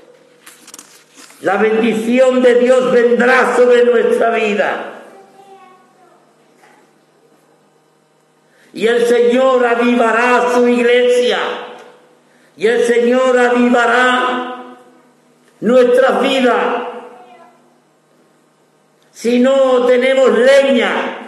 la 1.40 1.56
bendición 1.56 2.40
de 2.40 2.54
Dios 2.54 2.92
vendrá 2.92 3.56
sobre 3.56 3.84
nuestra 3.84 4.30
vida. 4.30 5.02
Y 8.72 8.86
el 8.86 9.04
Señor 9.06 9.66
avivará 9.66 10.52
su 10.54 10.68
iglesia. 10.68 11.67
Y 12.58 12.66
el 12.66 12.84
Señor 12.84 13.38
avivará 13.38 14.76
nuestras 15.60 16.20
vidas. 16.20 16.88
Si 19.12 19.38
no 19.38 19.86
tenemos 19.86 20.36
leña, 20.36 21.18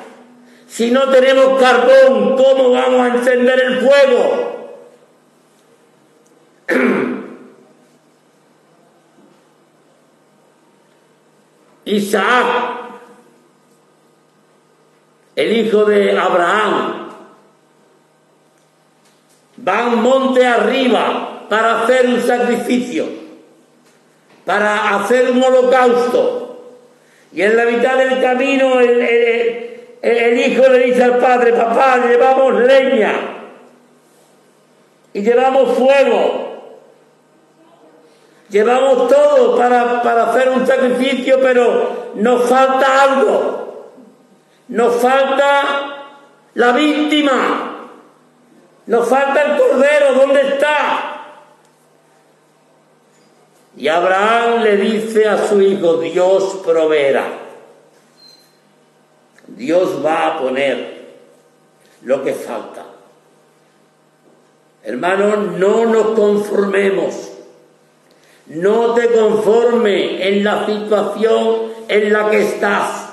si 0.66 0.90
no 0.90 1.08
tenemos 1.08 1.60
carbón, 1.60 2.36
¿cómo 2.36 2.72
vamos 2.72 3.00
a 3.00 3.14
encender 3.14 3.60
el 3.60 3.78
fuego? 3.78 4.80
Isaac, 11.84 12.46
el 15.36 15.52
hijo 15.52 15.84
de 15.84 16.18
Abraham, 16.18 16.99
van 19.62 20.02
monte 20.02 20.46
arriba 20.46 21.46
para 21.48 21.82
hacer 21.82 22.06
un 22.06 22.20
sacrificio, 22.20 23.06
para 24.44 24.96
hacer 24.96 25.30
un 25.30 25.42
holocausto. 25.42 26.46
Y 27.32 27.42
en 27.42 27.56
la 27.56 27.64
mitad 27.64 27.96
del 27.96 28.20
camino 28.20 28.80
el, 28.80 30.38
hijo 30.38 30.68
le 30.68 30.78
dice 30.86 31.04
al 31.04 31.18
padre, 31.18 31.52
papá, 31.52 31.98
llevamos 32.08 32.54
leña 32.60 33.12
y 35.12 35.22
llevamos 35.22 35.76
fuego. 35.76 36.48
Llevamos 38.48 39.06
todo 39.06 39.56
para, 39.56 40.02
para 40.02 40.30
hacer 40.30 40.48
un 40.48 40.66
sacrificio, 40.66 41.38
pero 41.40 42.10
nos 42.16 42.48
falta 42.48 43.02
algo. 43.04 43.92
Nos 44.66 44.96
falta 44.96 45.62
la 46.54 46.72
víctima. 46.72 47.69
Nos 48.90 49.08
falta 49.08 49.40
el 49.44 49.56
cordero, 49.56 50.14
¿dónde 50.14 50.40
está? 50.48 51.36
Y 53.76 53.86
Abraham 53.86 54.64
le 54.64 54.78
dice 54.78 55.28
a 55.28 55.46
su 55.46 55.62
hijo, 55.62 55.98
Dios 55.98 56.58
proveerá. 56.64 57.28
Dios 59.46 60.04
va 60.04 60.26
a 60.26 60.38
poner 60.40 61.04
lo 62.02 62.24
que 62.24 62.32
falta. 62.32 62.84
Hermanos, 64.82 65.52
no 65.56 65.86
nos 65.86 66.06
conformemos. 66.18 67.30
No 68.46 68.94
te 68.94 69.12
conformes 69.12 70.20
en 70.20 70.42
la 70.42 70.66
situación 70.66 71.70
en 71.86 72.12
la 72.12 72.28
que 72.28 72.42
estás. 72.42 73.08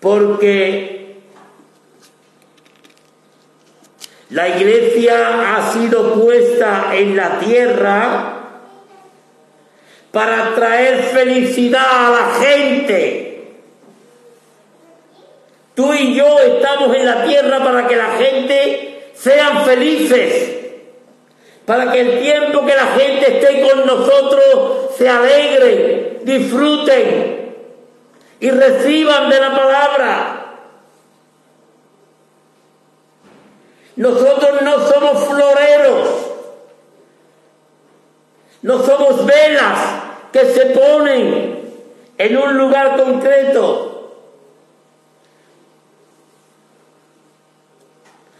Porque 0.00 1.01
La 4.32 4.48
iglesia 4.48 5.56
ha 5.56 5.72
sido 5.72 6.14
puesta 6.14 6.86
en 6.94 7.14
la 7.14 7.38
tierra 7.38 8.32
para 10.10 10.54
traer 10.54 11.02
felicidad 11.02 12.06
a 12.06 12.10
la 12.10 12.34
gente. 12.40 13.52
Tú 15.74 15.92
y 15.92 16.14
yo 16.14 16.38
estamos 16.38 16.96
en 16.96 17.04
la 17.04 17.24
tierra 17.24 17.62
para 17.62 17.86
que 17.86 17.96
la 17.96 18.12
gente 18.12 19.10
sean 19.14 19.66
felices, 19.66 20.60
para 21.66 21.92
que 21.92 22.00
el 22.00 22.20
tiempo 22.20 22.64
que 22.64 22.74
la 22.74 22.86
gente 22.86 23.38
esté 23.38 23.68
con 23.68 23.86
nosotros 23.86 24.96
se 24.96 25.10
alegren, 25.10 26.20
disfruten 26.24 27.54
y 28.40 28.50
reciban 28.50 29.28
de 29.28 29.40
la 29.40 29.50
palabra. 29.50 30.41
Nosotros 33.96 34.62
no 34.62 34.88
somos 34.88 35.24
floreros, 35.28 36.08
no 38.62 38.82
somos 38.82 39.26
velas 39.26 39.78
que 40.32 40.46
se 40.46 40.66
ponen 40.66 41.72
en 42.16 42.36
un 42.36 42.56
lugar 42.56 42.96
concreto. 42.96 43.88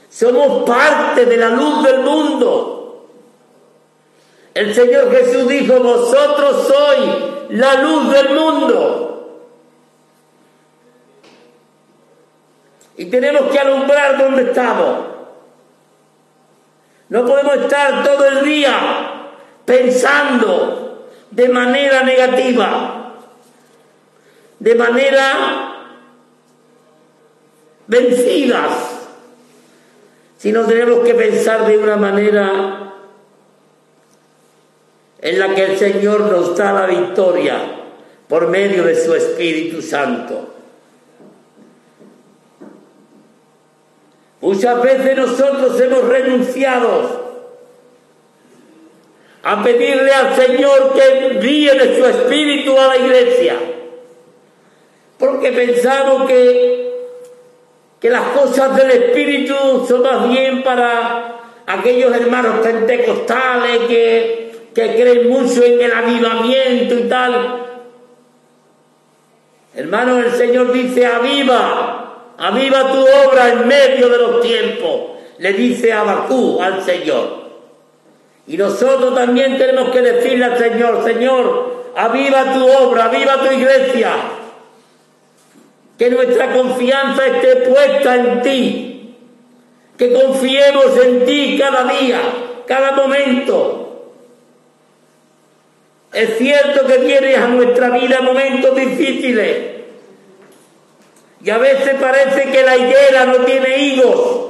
Somos 0.09 0.65
parte 0.65 1.27
de 1.27 1.37
la 1.37 1.49
luz 1.49 1.83
del 1.83 2.01
mundo. 2.01 3.09
El 4.55 4.75
Señor 4.75 5.11
Jesús 5.11 5.49
dijo, 5.49 5.81
vosotros 5.81 6.69
sois 6.69 7.11
la 7.51 7.75
luz 7.83 8.13
del 8.13 8.29
mundo. 8.35 9.03
Y 12.97 13.07
tenemos 13.07 13.51
que 13.51 13.59
alumbrar 13.59 14.19
donde 14.19 14.43
estamos. 14.43 15.12
No 17.13 17.27
podemos 17.27 17.57
estar 17.57 18.03
todo 18.03 18.25
el 18.25 18.43
día 18.43 19.29
pensando 19.67 21.11
de 21.31 21.47
manera 21.51 22.05
negativa, 22.05 23.19
de 24.59 24.75
manera 24.75 25.75
vencidas, 27.87 28.73
sino 30.39 30.65
tenemos 30.65 31.01
que 31.01 31.13
pensar 31.13 31.67
de 31.67 31.77
una 31.77 31.97
manera 31.97 32.95
en 35.21 35.39
la 35.39 35.55
que 35.55 35.65
el 35.67 35.79
Señor 35.79 36.33
nos 36.33 36.57
da 36.57 36.73
la 36.73 36.87
victoria 36.87 37.59
por 38.27 38.49
medio 38.49 38.85
de 38.85 38.99
su 38.99 39.15
Espíritu 39.15 39.83
Santo. 39.83 40.52
Muchas 44.43 44.83
veces 44.83 45.17
nosotros 45.17 45.81
hemos 45.81 46.09
renunciado 46.09 47.23
a 49.45 49.63
pedirle 49.63 50.13
al 50.13 50.35
Señor 50.35 50.95
que 50.95 51.27
envíe 51.29 51.71
de 51.71 51.97
su 51.97 52.05
espíritu 52.05 52.77
a 52.77 52.89
la 52.89 52.97
iglesia, 52.97 53.55
porque 55.17 55.53
pensamos 55.53 56.29
que, 56.29 56.93
que 58.01 58.11
las 58.11 58.23
cosas 58.31 58.77
del 58.77 58.91
espíritu 58.91 59.87
son 59.87 60.03
más 60.03 60.29
bien 60.29 60.65
para 60.65 61.37
aquellos 61.65 62.13
hermanos 62.13 62.57
pentecostales 62.65 63.83
que, 63.87 64.71
que 64.75 64.95
creen 64.97 65.29
mucho 65.29 65.63
en 65.63 65.83
el 65.83 65.93
avivamiento 65.93 66.99
y 66.99 67.03
tal. 67.09 67.59
Hermanos, 69.77 70.25
el 70.27 70.33
Señor 70.33 70.73
dice, 70.73 71.07
aviva, 71.07 72.02
aviva 72.39 72.93
tu 72.93 73.01
obra 73.01 73.51
en 73.51 73.67
medio 73.67 74.09
de 74.09 74.19
los 74.19 74.41
tiempos, 74.41 75.01
le 75.39 75.53
dice 75.53 75.93
Abacú 75.93 76.61
al 76.61 76.83
Señor. 76.83 77.43
Y 78.47 78.57
nosotros 78.57 79.15
también 79.15 79.57
tenemos 79.57 79.91
que 79.91 80.01
decirle 80.01 80.45
al 80.45 80.59
Señor, 80.59 81.05
Señor, 81.05 81.83
aviva 81.97 82.53
tu 82.53 82.67
obra, 82.67 83.05
aviva 83.05 83.37
tu 83.37 83.53
iglesia, 83.53 84.11
que 85.99 86.11
nuestra 86.11 86.53
confianza 86.53 87.27
esté 87.27 87.57
puesta 87.69 88.17
en 88.17 88.43
ti, 88.43 89.17
que 89.97 90.13
confiemos 90.13 90.97
en 91.05 91.25
ti 91.25 91.57
cada 91.59 91.85
día, 91.85 92.21
cada 92.67 92.93
momento. 92.93 93.83
Es 96.13 96.37
cierto 96.37 96.87
que 96.87 96.99
vienes 96.99 97.39
a 97.39 97.47
nuestra 97.47 97.91
vida 97.91 98.21
momentos 98.21 98.75
difíciles, 98.77 99.72
Y 101.45 101.51
a 101.51 101.59
veces 101.59 101.95
parece 102.01 102.51
que 102.51 102.63
la 102.63 102.77
higuera 102.77 103.27
no 103.27 103.45
tiene 103.45 103.79
higos. 103.79 104.43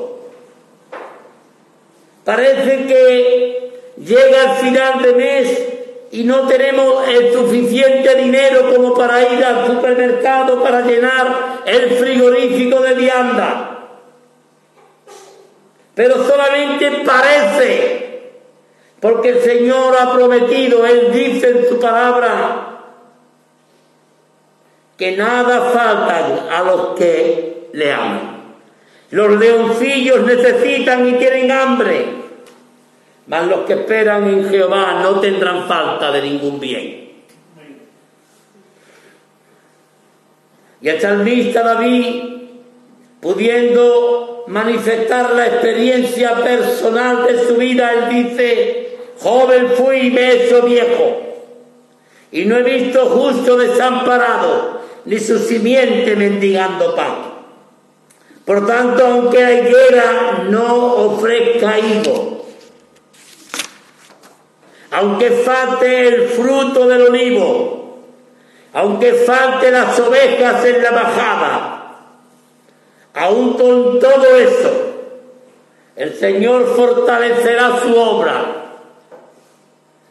Parece 2.25 2.87
que 2.87 3.73
llega 3.97 4.43
el 4.43 4.51
final 4.67 5.03
de 5.03 5.13
mes 5.15 5.69
y 6.13 6.25
no 6.25 6.47
tenemos 6.47 7.09
el 7.09 7.33
suficiente 7.33 8.15
dinero 8.17 8.75
como 8.75 8.95
para 8.95 9.23
ir 9.33 9.43
al 9.43 9.67
supermercado 9.67 10.63
para 10.63 10.83
llenar 10.83 11.63
el 11.65 11.91
frigorífico 11.93 12.81
de 12.81 12.95
vianda. 12.95 13.89
Pero 15.95 16.27
solamente 16.27 17.03
parece, 17.05 18.33
porque 19.01 19.31
el 19.31 19.41
Señor 19.41 19.97
ha 19.99 20.13
prometido, 20.13 20.87
Él 20.87 21.11
dice 21.13 21.49
en 21.49 21.69
su 21.69 21.81
palabra, 21.81 22.82
que 25.03 25.17
nada 25.17 25.73
faltan 25.73 26.49
a 26.49 26.63
los 26.63 26.97
que 26.97 27.71
le 27.73 27.93
aman. 27.93 28.55
Los 29.11 29.37
leoncillos 29.37 30.21
necesitan 30.21 31.09
y 31.09 31.15
tienen 31.15 31.51
hambre, 31.51 32.07
mas 33.27 33.49
los 33.49 33.63
que 33.63 33.73
esperan 33.73 34.29
en 34.29 34.49
Jehová 34.49 35.01
no 35.03 35.19
tendrán 35.19 35.67
falta 35.67 36.13
de 36.13 36.23
ningún 36.23 36.61
bien. 36.61 37.25
Y 40.81 40.89
el 40.89 41.01
salmista 41.01 41.65
David, 41.65 42.23
pudiendo 43.21 44.45
manifestar 44.47 45.33
la 45.33 45.49
experiencia 45.49 46.37
personal 46.45 47.27
de 47.27 47.45
su 47.45 47.57
vida, 47.57 47.93
él 47.93 48.09
dice, 48.09 48.99
joven 49.19 49.67
fui 49.71 49.97
y 49.97 50.11
me 50.13 50.21
he 50.21 50.47
hecho 50.47 50.63
viejo, 50.63 51.23
y 52.31 52.45
no 52.45 52.57
he 52.57 52.63
visto 52.63 53.07
justo 53.07 53.57
desamparado, 53.57 54.81
ni 55.05 55.19
su 55.19 55.39
simiente 55.39 56.17
mendigando 56.17 56.95
pan. 56.95 57.33
Por 58.45 58.67
tanto, 58.67 59.07
aunque 59.07 59.41
la 59.41 59.53
higuera 59.53 60.45
no 60.49 60.95
ofrezca 60.95 61.79
higo, 61.79 62.47
aunque 64.91 65.31
falte 65.31 66.09
el 66.09 66.29
fruto 66.29 66.89
del 66.89 67.03
olivo, 67.03 67.99
aunque 68.73 69.15
falte 69.15 69.71
las 69.71 69.99
ovejas 70.01 70.65
en 70.65 70.83
la 70.83 70.91
bajada, 70.91 71.97
aún 73.15 73.55
con 73.55 74.01
todo 74.01 74.37
eso, 74.37 74.71
el 75.95 76.15
Señor 76.15 76.75
fortalecerá 76.75 77.81
su 77.81 77.97
obra, 77.97 78.45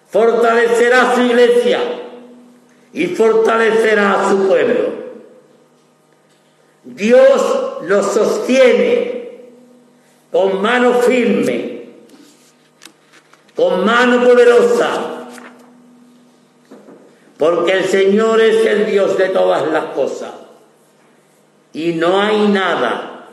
fortalecerá 0.10 1.16
su 1.16 1.22
iglesia 1.22 1.80
y 2.94 3.08
fortalecerá 3.08 4.22
a 4.22 4.30
su 4.30 4.48
pueblo. 4.48 5.02
Dios 6.84 7.82
lo 7.84 8.04
sostiene 8.04 9.22
con 10.32 10.62
mano 10.62 10.96
firme, 10.96 11.86
con 13.56 13.86
mano 13.86 14.24
poderosa, 14.24 15.28
porque 17.38 17.74
el 17.74 17.86
Señor 17.86 18.42
es 18.42 18.66
el 18.66 18.86
Dios 18.86 19.18
de 19.18 19.30
todas 19.30 19.72
las 19.72 19.86
cosas 19.86 20.32
y 21.74 21.94
no 21.94 22.20
hay 22.20 22.48
nada 22.48 23.28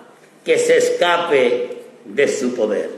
que 0.44 0.59
se 0.59 0.78
escape 0.78 1.82
de 2.04 2.28
su 2.28 2.54
poder. 2.54 2.97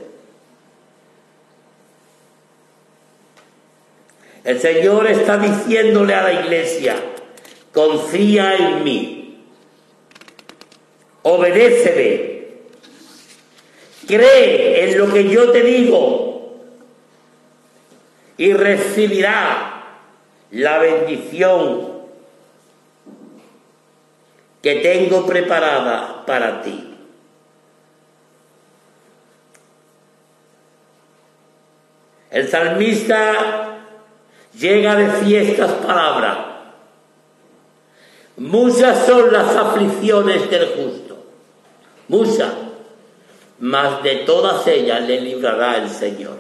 El 4.51 4.59
Señor 4.59 5.07
está 5.07 5.39
diciéndole 5.39 6.13
a 6.13 6.25
la 6.25 6.33
iglesia, 6.33 6.97
confía 7.73 8.57
en 8.57 8.83
mí, 8.83 9.45
obedéceme, 11.23 12.49
cree 14.09 14.91
en 14.91 14.99
lo 14.99 15.13
que 15.13 15.29
yo 15.29 15.53
te 15.53 15.63
digo 15.63 16.59
y 18.39 18.53
recibirá 18.53 19.85
la 20.51 20.79
bendición 20.79 22.01
que 24.61 24.75
tengo 24.81 25.27
preparada 25.27 26.27
para 26.27 26.61
ti. 26.63 26.93
El 32.33 32.49
salmista 32.49 33.70
llega 34.61 34.95
de 34.95 35.09
fiestas 35.25 35.73
palabras. 35.73 36.37
Muchas 38.37 39.07
son 39.07 39.33
las 39.33 39.57
aflicciones 39.57 40.51
del 40.51 40.67
justo, 40.67 41.25
muchas, 42.09 42.53
mas 43.59 44.03
de 44.03 44.17
todas 44.27 44.67
ellas 44.67 45.03
le 45.03 45.21
librará 45.21 45.77
el 45.77 45.89
Señor. 45.89 46.39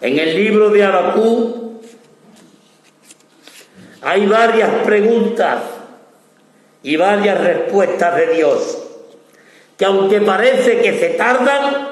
En 0.00 0.18
el 0.18 0.34
libro 0.34 0.68
de 0.68 0.84
Abacú 0.84 1.80
hay 4.02 4.26
varias 4.26 4.84
preguntas 4.84 5.73
y 6.84 6.96
varias 6.96 7.40
respuestas 7.40 8.14
de 8.14 8.34
Dios, 8.34 8.78
que 9.76 9.86
aunque 9.86 10.20
parece 10.20 10.82
que 10.82 10.98
se 10.98 11.08
tardan, 11.10 11.88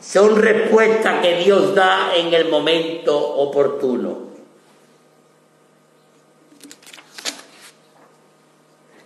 son 0.00 0.36
respuestas 0.42 1.22
que 1.22 1.36
Dios 1.44 1.74
da 1.76 2.14
en 2.16 2.34
el 2.34 2.48
momento 2.48 3.16
oportuno. 3.16 4.26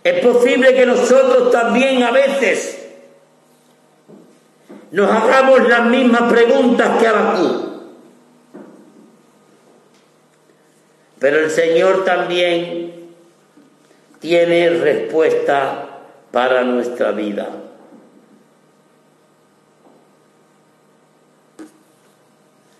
Es 0.03 0.25
posible 0.25 0.73
que 0.73 0.87
nosotros 0.87 1.51
también 1.51 2.01
a 2.01 2.09
veces 2.09 2.83
nos 4.89 5.09
hagamos 5.09 5.69
las 5.69 5.85
mismas 5.85 6.33
preguntas 6.33 6.99
que 6.99 7.07
Abacú. 7.07 7.67
Pero 11.19 11.37
el 11.37 11.51
Señor 11.51 12.03
también 12.03 13.00
tiene 14.21 14.69
respuesta 14.69 15.99
para 16.31 16.63
nuestra 16.63 17.11
vida. 17.11 17.49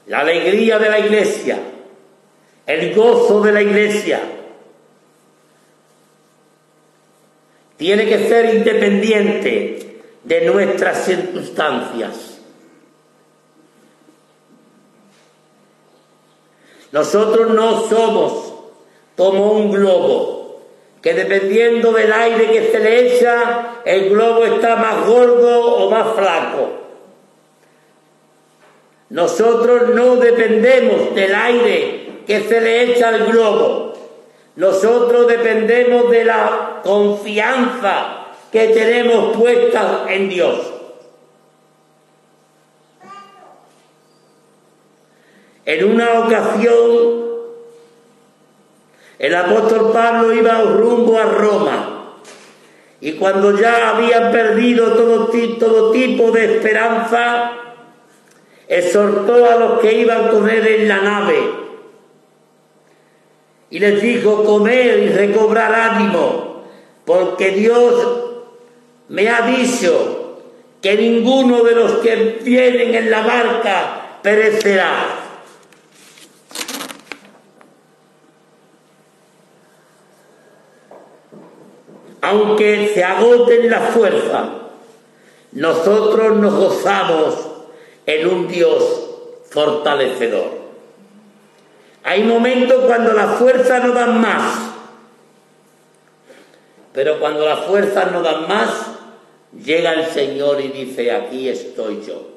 La 0.05 0.19
alegría 0.19 0.77
de 0.77 0.89
la 0.89 0.99
iglesia, 0.99 1.57
el 2.67 2.93
gozo 2.93 3.41
de 3.41 3.51
la 3.51 3.61
iglesia, 3.61 4.21
tiene 7.75 8.05
que 8.05 8.27
ser 8.27 8.55
independiente 8.55 10.01
de 10.23 10.45
nuestras 10.45 11.05
circunstancias. 11.05 12.39
Nosotros 16.91 17.49
no 17.55 17.87
somos 17.87 18.53
como 19.15 19.53
un 19.53 19.71
globo 19.71 20.40
que 21.02 21.14
dependiendo 21.14 21.91
del 21.91 22.14
aire 22.14 22.52
que 22.52 22.72
se 22.72 22.80
le 22.80 23.08
echa, 23.08 23.82
el 23.86 24.10
globo 24.10 24.45
está 24.45 24.76
más 24.76 25.06
gordo 25.08 25.76
o 25.76 25.89
más 25.89 26.16
flaco. 26.16 26.70
Nosotros 29.10 29.93
no 29.95 30.18
dependemos 30.18 31.14
del 31.16 31.34
aire 31.34 32.22
que 32.28 32.41
se 32.41 32.62
le 32.62 32.84
echa 32.84 33.10
al 33.10 33.26
globo. 33.26 33.93
Nosotros 34.56 35.28
dependemos 35.28 36.10
de 36.12 36.24
la 36.24 36.82
confianza 36.84 38.28
que 38.52 38.68
tenemos 38.68 39.36
puesta 39.36 40.06
en 40.08 40.30
Dios. 40.30 40.60
En 45.66 45.84
una 45.86 46.20
ocasión 46.20 47.20
el 49.22 49.36
apóstol 49.36 49.91
Pablo 49.93 50.34
iba 50.34 50.61
rumbo 50.61 51.19
a 51.19 51.26
Roma 51.26 52.15
y 52.99 53.11
cuando 53.13 53.55
ya 53.55 53.91
habían 53.91 54.32
perdido 54.32 54.93
todo, 54.93 55.91
tipo 55.91 56.32
de 56.32 56.55
esperanza, 56.55 57.51
exhortó 58.67 59.45
a 59.45 59.57
los 59.57 59.80
que 59.80 59.93
iban 59.93 60.30
con 60.30 60.49
él 60.49 60.65
en 60.65 60.88
la 60.88 61.01
nave 61.01 61.39
y 63.69 63.78
les 63.78 64.01
dijo, 64.01 64.43
comer 64.43 65.03
y 65.03 65.09
recobrar 65.09 65.72
ánimo, 65.72 66.63
porque 67.05 67.51
Dios 67.51 67.93
me 69.07 69.30
ha 69.30 69.43
dicho 69.43 70.39
que 70.82 70.95
ninguno 70.95 71.63
de 71.63 71.76
los 71.76 71.91
que 71.99 72.39
vienen 72.43 72.95
en 72.95 73.11
la 73.11 73.22
barca 73.22 74.19
perecerá. 74.24 75.20
Aunque 82.21 82.91
se 82.93 83.03
agoten 83.03 83.69
la 83.69 83.79
fuerza, 83.79 84.49
nosotros 85.53 86.38
nos 86.38 86.53
gozamos 86.53 87.36
en 88.05 88.27
un 88.27 88.47
Dios 88.47 89.09
fortalecedor. 89.49 90.61
Hay 92.03 92.23
momentos 92.23 92.86
cuando 92.86 93.13
las 93.13 93.38
fuerzas 93.38 93.84
no 93.84 93.93
dan 93.93 94.21
más, 94.21 94.71
pero 96.93 97.19
cuando 97.19 97.45
las 97.45 97.65
fuerzas 97.65 98.11
no 98.11 98.21
dan 98.21 98.47
más, 98.47 98.69
llega 99.63 99.93
el 99.93 100.05
Señor 100.05 100.61
y 100.61 100.69
dice, 100.69 101.11
aquí 101.11 101.49
estoy 101.49 102.03
yo. 102.05 102.27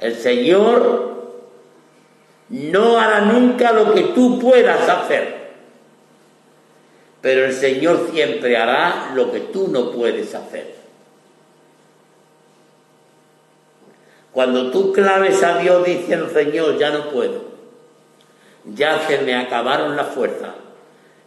El 0.00 0.14
Señor 0.14 1.16
no 2.48 2.98
hará 2.98 3.20
nunca 3.22 3.72
lo 3.72 3.94
que 3.94 4.02
tú 4.02 4.38
puedas 4.38 4.88
hacer, 4.88 5.35
pero 7.26 7.44
el 7.44 7.52
Señor 7.52 8.08
siempre 8.12 8.56
hará 8.56 9.10
lo 9.16 9.32
que 9.32 9.40
tú 9.40 9.66
no 9.66 9.90
puedes 9.90 10.32
hacer. 10.32 10.76
Cuando 14.30 14.70
tú 14.70 14.92
claves 14.92 15.42
a 15.42 15.58
Dios 15.58 15.84
diciendo, 15.84 16.30
Señor, 16.32 16.78
ya 16.78 16.90
no 16.90 17.10
puedo, 17.10 17.42
ya 18.76 19.08
se 19.08 19.22
me 19.22 19.34
acabaron 19.34 19.96
las 19.96 20.06
fuerzas, 20.06 20.54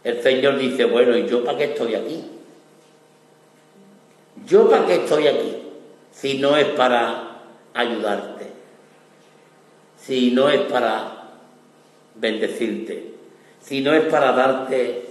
el 0.02 0.22
Señor 0.22 0.56
dice, 0.56 0.86
bueno, 0.86 1.14
¿y 1.18 1.28
yo 1.28 1.44
para 1.44 1.58
qué 1.58 1.64
estoy 1.64 1.94
aquí? 1.94 2.24
¿Yo 4.46 4.70
para 4.70 4.86
qué 4.86 4.94
estoy 4.94 5.26
aquí? 5.26 5.58
Si 6.12 6.38
no 6.38 6.56
es 6.56 6.68
para 6.68 7.42
ayudarte, 7.74 8.46
si 10.00 10.30
no 10.30 10.48
es 10.48 10.62
para 10.62 11.28
bendecirte, 12.14 13.12
si 13.60 13.82
no 13.82 13.92
es 13.92 14.06
para 14.06 14.32
darte 14.32 15.09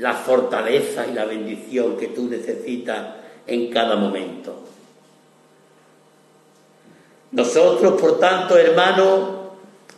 la 0.00 0.14
fortaleza 0.14 1.06
y 1.06 1.14
la 1.14 1.26
bendición 1.26 1.96
que 1.98 2.08
tú 2.08 2.26
necesitas 2.28 3.16
en 3.46 3.70
cada 3.70 3.96
momento. 3.96 4.56
Nosotros, 7.32 8.00
por 8.00 8.18
tanto, 8.18 8.56
hermanos, 8.56 9.28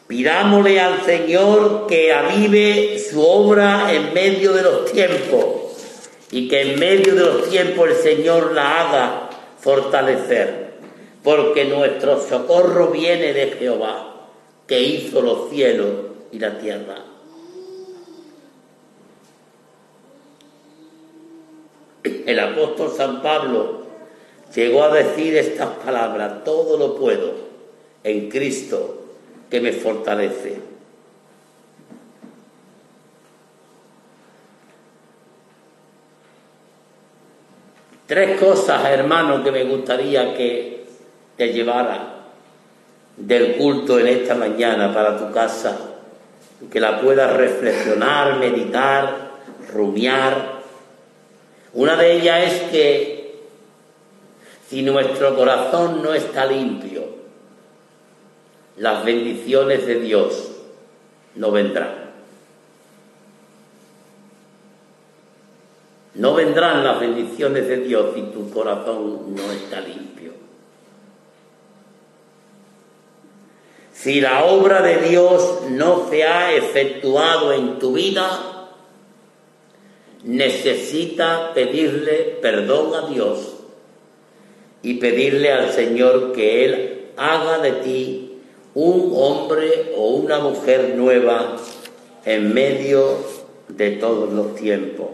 pidámosle 0.09 0.81
al 0.81 1.03
Señor 1.03 1.87
que 1.87 2.13
avive 2.13 2.99
su 2.99 3.23
obra 3.23 3.93
en 3.93 4.13
medio 4.13 4.53
de 4.53 4.63
los 4.63 4.91
tiempos 4.91 5.45
y 6.33 6.49
que 6.49 6.73
en 6.73 6.81
medio 6.81 7.15
de 7.15 7.25
los 7.25 7.49
tiempos 7.49 7.89
el 7.89 7.97
Señor 7.97 8.53
la 8.53 8.81
haga 8.81 9.31
fortalecer, 9.61 10.73
porque 11.23 11.65
nuestro 11.67 12.21
socorro 12.21 12.89
viene 12.89 13.33
de 13.33 13.53
Jehová, 13.53 14.27
que 14.67 14.83
hizo 14.83 15.23
los 15.23 15.49
cielos 15.49 15.91
y 16.33 16.41
la 16.41 16.59
tierra. 16.59 17.12
El 22.27 22.39
apóstol 22.39 22.93
San 22.97 23.23
Pablo 23.23 23.83
llegó 24.55 24.85
a 24.85 24.95
decir 24.95 25.37
estas 25.37 25.71
palabras, 25.85 26.45
todo 26.45 26.77
lo 26.77 26.97
puedo 26.97 27.33
en 28.05 28.29
Cristo 28.29 29.03
que 29.51 29.61
me 29.61 29.73
fortalece. 29.73 30.73
Tres 38.07 38.39
cosas, 38.39 38.85
hermano, 38.91 39.43
que 39.43 39.51
me 39.51 39.65
gustaría 39.65 40.35
que 40.35 40.85
te 41.37 41.53
llevara 41.53 42.13
del 43.17 43.57
culto 43.57 43.99
en 43.99 44.09
esta 44.09 44.35
mañana 44.35 44.93
para 44.93 45.17
tu 45.17 45.33
casa, 45.33 45.79
que 46.71 46.81
la 46.81 47.01
puedas 47.01 47.35
reflexionar, 47.37 48.39
meditar, 48.39 49.31
rumiar. 49.73 50.62
Una 51.75 51.97
de 51.97 52.17
ellas 52.17 52.53
es 52.53 52.63
que 52.71 53.23
si 54.69 54.83
nuestro 54.83 55.35
corazón 55.37 56.03
no 56.03 56.13
está 56.15 56.47
limpio, 56.47 57.05
las 58.77 59.05
bendiciones 59.05 59.87
de 59.87 60.01
Dios 60.01 60.51
no 61.35 61.51
vendrán. 61.51 62.03
No 66.15 66.35
vendrán 66.35 66.85
las 66.85 67.01
bendiciones 67.01 67.69
de 67.69 67.79
Dios 67.79 68.15
si 68.15 68.23
tu 68.23 68.51
corazón 68.51 69.35
no 69.35 69.51
está 69.53 69.81
limpio. 69.81 70.33
Si 73.93 74.21
la 74.21 74.45
obra 74.45 74.83
de 74.83 75.09
Dios 75.09 75.63
no 75.71 76.09
se 76.11 76.25
ha 76.25 76.53
efectuado 76.53 77.53
en 77.53 77.79
tu 77.79 77.93
vida, 77.93 78.52
necesita 80.25 81.53
pedirle 81.55 82.39
perdón 82.41 82.95
a 82.95 83.09
Dios 83.09 83.55
y 84.83 84.95
pedirle 84.95 85.53
al 85.53 85.71
Señor 85.71 86.33
que 86.33 86.65
Él 86.65 87.03
haga 87.17 87.59
de 87.59 87.73
ti 87.73 88.39
un 88.75 89.13
hombre 89.15 89.93
o 89.97 90.11
una 90.11 90.39
mujer 90.39 90.95
nueva 90.97 91.57
en 92.25 92.55
medio 92.55 93.19
de 93.69 93.93
todos 93.93 94.33
los 94.33 94.55
tiempos. 94.55 95.09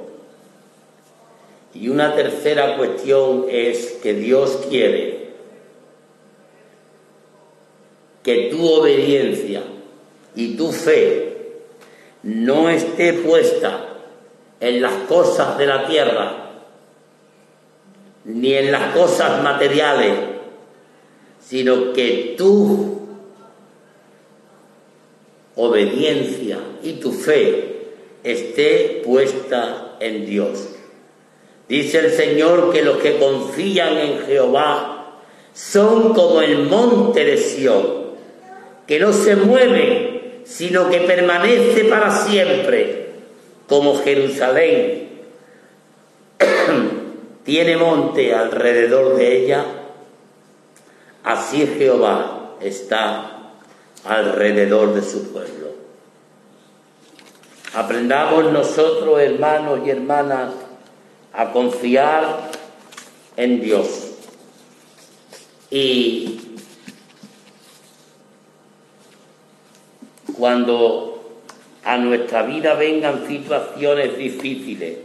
Y 1.74 1.88
una 1.88 2.14
tercera 2.14 2.76
cuestión 2.76 3.46
es 3.50 3.98
que 4.02 4.14
Dios 4.14 4.66
quiere 4.68 5.28
que 8.22 8.48
tu 8.50 8.66
obediencia 8.66 9.62
y 10.34 10.56
tu 10.56 10.72
fe 10.72 11.36
no 12.22 12.68
esté 12.68 13.12
puesta 13.14 13.88
en 14.61 14.82
las 14.82 14.92
cosas 15.09 15.56
de 15.59 15.66
la 15.66 15.86
tierra, 15.86 16.50
ni 18.24 18.54
en 18.54 18.72
las 18.72 18.94
cosas 18.94 19.42
materiales, 19.42 20.14
sino 21.40 21.92
que 21.92 22.34
tu 22.36 22.98
obediencia 25.56 26.59
y 26.82 26.94
tu 26.94 27.12
fe 27.12 27.78
esté 28.22 29.02
puesta 29.04 29.96
en 30.00 30.26
Dios. 30.26 30.68
Dice 31.68 31.98
el 31.98 32.12
Señor 32.12 32.72
que 32.72 32.82
los 32.82 32.98
que 32.98 33.18
confían 33.18 33.96
en 33.98 34.20
Jehová 34.20 35.20
son 35.52 36.14
como 36.14 36.40
el 36.40 36.64
monte 36.64 37.24
de 37.24 37.36
Sión, 37.36 38.09
que 38.86 38.98
no 38.98 39.12
se 39.12 39.36
mueve, 39.36 40.40
sino 40.44 40.88
que 40.88 41.00
permanece 41.00 41.84
para 41.84 42.11
siempre, 42.11 43.07
como 43.68 43.96
Jerusalén 43.96 45.08
tiene 47.44 47.76
monte 47.76 48.34
alrededor 48.34 49.16
de 49.16 49.44
ella, 49.44 49.64
así 51.22 51.66
Jehová 51.66 52.54
está 52.60 53.52
alrededor 54.04 54.94
de 54.94 55.02
su 55.02 55.32
pueblo. 55.32 55.68
Aprendamos 57.74 58.50
nosotros, 58.50 59.20
hermanos 59.20 59.80
y 59.84 59.90
hermanas, 59.90 60.52
a 61.34 61.52
confiar 61.52 62.50
en 63.36 63.60
Dios. 63.60 64.12
Y 65.70 66.40
cuando 70.38 71.17
a 71.89 71.97
nuestra 71.97 72.43
vida 72.43 72.74
vengan 72.74 73.26
situaciones 73.26 74.18
difíciles, 74.18 74.99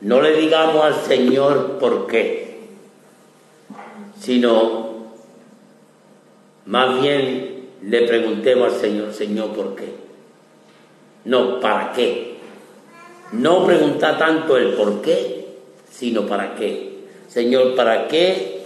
no 0.00 0.20
le 0.20 0.32
digamos 0.32 0.84
al 0.84 1.00
Señor 1.02 1.78
por 1.78 2.08
qué, 2.08 2.58
sino 4.18 4.90
más 6.66 7.00
bien 7.00 7.68
le 7.82 8.02
preguntemos 8.08 8.74
al 8.74 8.80
Señor, 8.80 9.12
Señor, 9.12 9.52
¿por 9.52 9.76
qué? 9.76 9.94
No, 11.24 11.60
¿para 11.60 11.92
qué? 11.92 12.38
No 13.30 13.64
pregunta 13.64 14.18
tanto 14.18 14.56
el 14.56 14.72
por 14.72 15.02
qué, 15.02 15.46
sino 15.88 16.26
para 16.26 16.56
qué. 16.56 17.04
Señor, 17.28 17.76
¿para 17.76 18.08
qué 18.08 18.64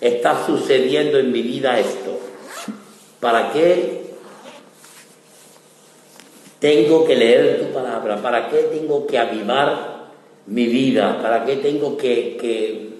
está 0.00 0.46
sucediendo 0.46 1.18
en 1.18 1.32
mi 1.32 1.42
vida 1.42 1.80
esto? 1.80 2.20
¿Para 3.18 3.50
qué 3.52 4.05
tengo 6.58 7.04
que 7.04 7.16
leer 7.16 7.60
tu 7.60 7.72
palabra? 7.72 8.16
¿Para 8.22 8.48
qué 8.48 8.62
tengo 8.64 9.06
que 9.06 9.18
avivar 9.18 10.06
mi 10.46 10.66
vida? 10.66 11.20
¿Para 11.20 11.44
qué 11.44 11.56
tengo 11.56 11.96
que, 11.96 12.90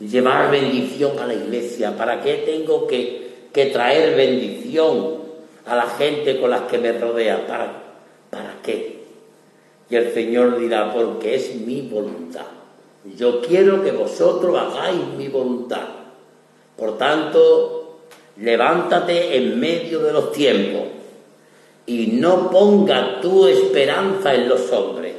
llevar 0.00 0.50
bendición 0.50 1.18
a 1.18 1.26
la 1.26 1.34
iglesia? 1.34 1.96
¿Para 1.96 2.20
qué 2.20 2.42
tengo 2.46 2.86
que, 2.86 3.24
traer 3.72 4.14
bendición 4.16 5.16
a 5.64 5.76
la 5.76 5.86
gente 5.86 6.38
con 6.38 6.50
las 6.50 6.62
que 6.62 6.78
me 6.78 6.92
rodea? 6.92 7.46
¿Para, 7.46 7.82
¿Para 8.30 8.54
qué? 8.62 8.96
Y 9.88 9.96
el 9.96 10.12
Señor 10.12 10.58
dirá, 10.58 10.92
porque 10.92 11.36
es 11.36 11.54
mi 11.54 11.82
voluntad. 11.82 12.46
Yo 13.16 13.40
quiero 13.40 13.84
que 13.84 13.92
vosotros 13.92 14.58
hagáis 14.58 15.00
mi 15.16 15.28
voluntad. 15.28 15.86
Por 16.76 16.98
tanto, 16.98 18.00
levántate 18.36 19.36
en 19.36 19.58
medio 19.58 20.00
de 20.00 20.12
los 20.12 20.32
tiempos 20.32 20.95
y 21.86 22.08
no 22.08 22.50
ponga 22.50 23.20
tu 23.20 23.46
esperanza 23.46 24.34
en 24.34 24.48
los 24.48 24.72
hombres, 24.72 25.14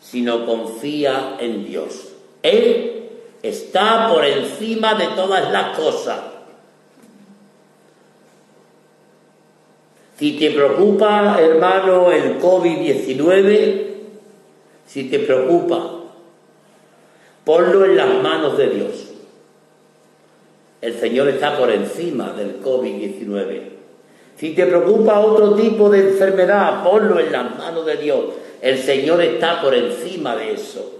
sino 0.00 0.44
confía 0.44 1.36
en 1.38 1.64
Dios. 1.64 2.08
Él 2.42 3.08
está 3.42 4.08
por 4.12 4.24
encima 4.24 4.94
de 4.94 5.06
todas 5.08 5.52
las 5.52 5.76
cosas. 5.76 6.20
Si 10.18 10.32
te 10.32 10.50
preocupa, 10.50 11.40
hermano, 11.40 12.10
el 12.10 12.38
COVID-19, 12.38 13.86
si 14.86 15.04
te 15.04 15.20
preocupa, 15.20 15.92
ponlo 17.44 17.84
en 17.86 17.96
las 17.96 18.22
manos 18.22 18.58
de 18.58 18.66
Dios. 18.68 19.06
El 20.82 20.98
Señor 20.98 21.28
está 21.28 21.56
por 21.56 21.70
encima 21.70 22.32
del 22.32 22.60
COVID-19. 22.60 23.79
Si 24.40 24.54
te 24.54 24.64
preocupa 24.64 25.20
otro 25.20 25.52
tipo 25.54 25.90
de 25.90 26.12
enfermedad, 26.12 26.82
ponlo 26.82 27.20
en 27.20 27.30
las 27.30 27.58
manos 27.58 27.84
de 27.84 27.98
Dios. 27.98 28.20
El 28.62 28.78
Señor 28.78 29.20
está 29.20 29.60
por 29.60 29.74
encima 29.74 30.34
de 30.34 30.54
eso. 30.54 30.92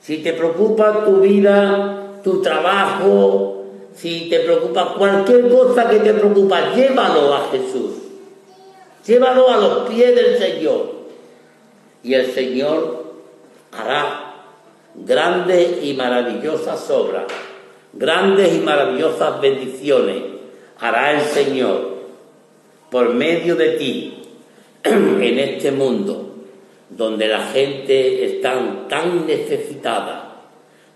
Si 0.00 0.22
te 0.22 0.32
preocupa 0.32 1.04
tu 1.04 1.20
vida, 1.20 2.20
tu 2.24 2.40
trabajo, 2.40 3.66
si 3.94 4.30
te 4.30 4.40
preocupa 4.40 4.94
cualquier 4.96 5.50
cosa 5.50 5.90
que 5.90 5.98
te 5.98 6.14
preocupa, 6.14 6.72
llévalo 6.74 7.34
a 7.34 7.48
Jesús. 7.50 7.90
Llévalo 9.06 9.50
a 9.50 9.58
los 9.58 9.88
pies 9.90 10.14
del 10.16 10.38
Señor. 10.38 10.90
Y 12.02 12.14
el 12.14 12.32
Señor 12.32 13.04
hará 13.72 14.36
grandes 14.94 15.84
y 15.84 15.92
maravillosas 15.92 16.90
obras, 16.90 17.24
grandes 17.92 18.54
y 18.54 18.60
maravillosas 18.60 19.38
bendiciones. 19.38 20.22
Hará 20.78 21.12
el 21.12 21.20
Señor 21.20 21.89
por 22.90 23.14
medio 23.14 23.56
de 23.56 23.70
ti 23.70 24.22
en 24.84 25.38
este 25.38 25.72
mundo 25.72 26.34
donde 26.88 27.28
la 27.28 27.46
gente 27.46 28.24
está 28.24 28.86
tan 28.88 29.26
necesitada 29.26 30.42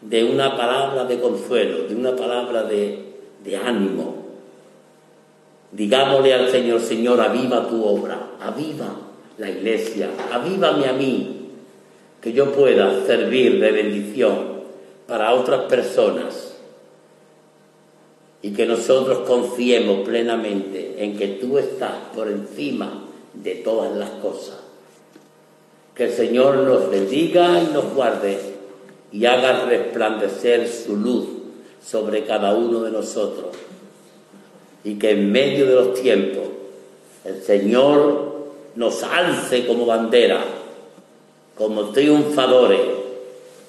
de 0.00 0.24
una 0.24 0.56
palabra 0.56 1.04
de 1.04 1.20
consuelo, 1.20 1.86
de 1.88 1.94
una 1.94 2.14
palabra 2.16 2.64
de, 2.64 2.98
de 3.42 3.56
ánimo, 3.56 4.24
Digámosle 5.74 6.32
al 6.32 6.50
Señor, 6.50 6.80
Señor, 6.80 7.20
aviva 7.20 7.68
tu 7.68 7.84
obra, 7.84 8.16
aviva 8.40 8.94
la 9.38 9.50
iglesia, 9.50 10.08
avívame 10.32 10.86
a 10.86 10.92
mí, 10.92 11.48
que 12.20 12.32
yo 12.32 12.52
pueda 12.52 13.04
servir 13.04 13.58
de 13.58 13.72
bendición 13.72 14.54
para 15.08 15.34
otras 15.34 15.62
personas 15.62 16.53
y 18.44 18.50
que 18.50 18.66
nosotros 18.66 19.20
confiemos 19.20 20.06
plenamente 20.06 20.96
en 20.98 21.16
que 21.16 21.28
tú 21.28 21.56
estás 21.56 21.92
por 22.14 22.28
encima 22.28 23.04
de 23.32 23.54
todas 23.54 23.96
las 23.96 24.10
cosas. 24.20 24.56
Que 25.94 26.04
el 26.04 26.12
Señor 26.12 26.56
nos 26.58 26.90
bendiga 26.90 27.62
y 27.62 27.72
nos 27.72 27.94
guarde 27.94 28.38
y 29.12 29.24
haga 29.24 29.64
resplandecer 29.64 30.68
su 30.68 30.94
luz 30.94 31.24
sobre 31.82 32.26
cada 32.26 32.54
uno 32.54 32.82
de 32.82 32.90
nosotros 32.90 33.46
y 34.84 34.96
que 34.96 35.12
en 35.12 35.32
medio 35.32 35.64
de 35.64 35.74
los 35.76 35.94
tiempos 35.94 36.44
el 37.24 37.40
Señor 37.40 38.50
nos 38.74 39.02
alce 39.04 39.66
como 39.66 39.86
bandera, 39.86 40.44
como 41.56 41.92
triunfadores 41.92 42.82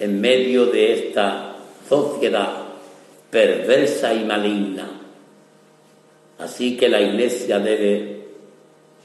en 0.01 0.19
medio 0.19 0.65
de 0.65 1.07
esta 1.07 1.55
sociedad 1.87 2.64
perversa 3.35 4.13
y 4.13 4.23
maligna. 4.23 4.89
Así 6.39 6.77
que 6.77 6.87
la 6.87 7.01
iglesia 7.01 7.59
debe 7.59 8.27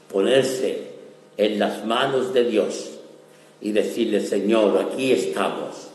ponerse 0.09 0.87
en 1.35 1.59
las 1.59 1.85
manos 1.85 2.33
de 2.33 2.45
Dios 2.45 2.91
y 3.59 3.73
decirle, 3.73 4.21
Señor, 4.21 4.87
aquí 4.87 5.11
estamos. 5.11 5.89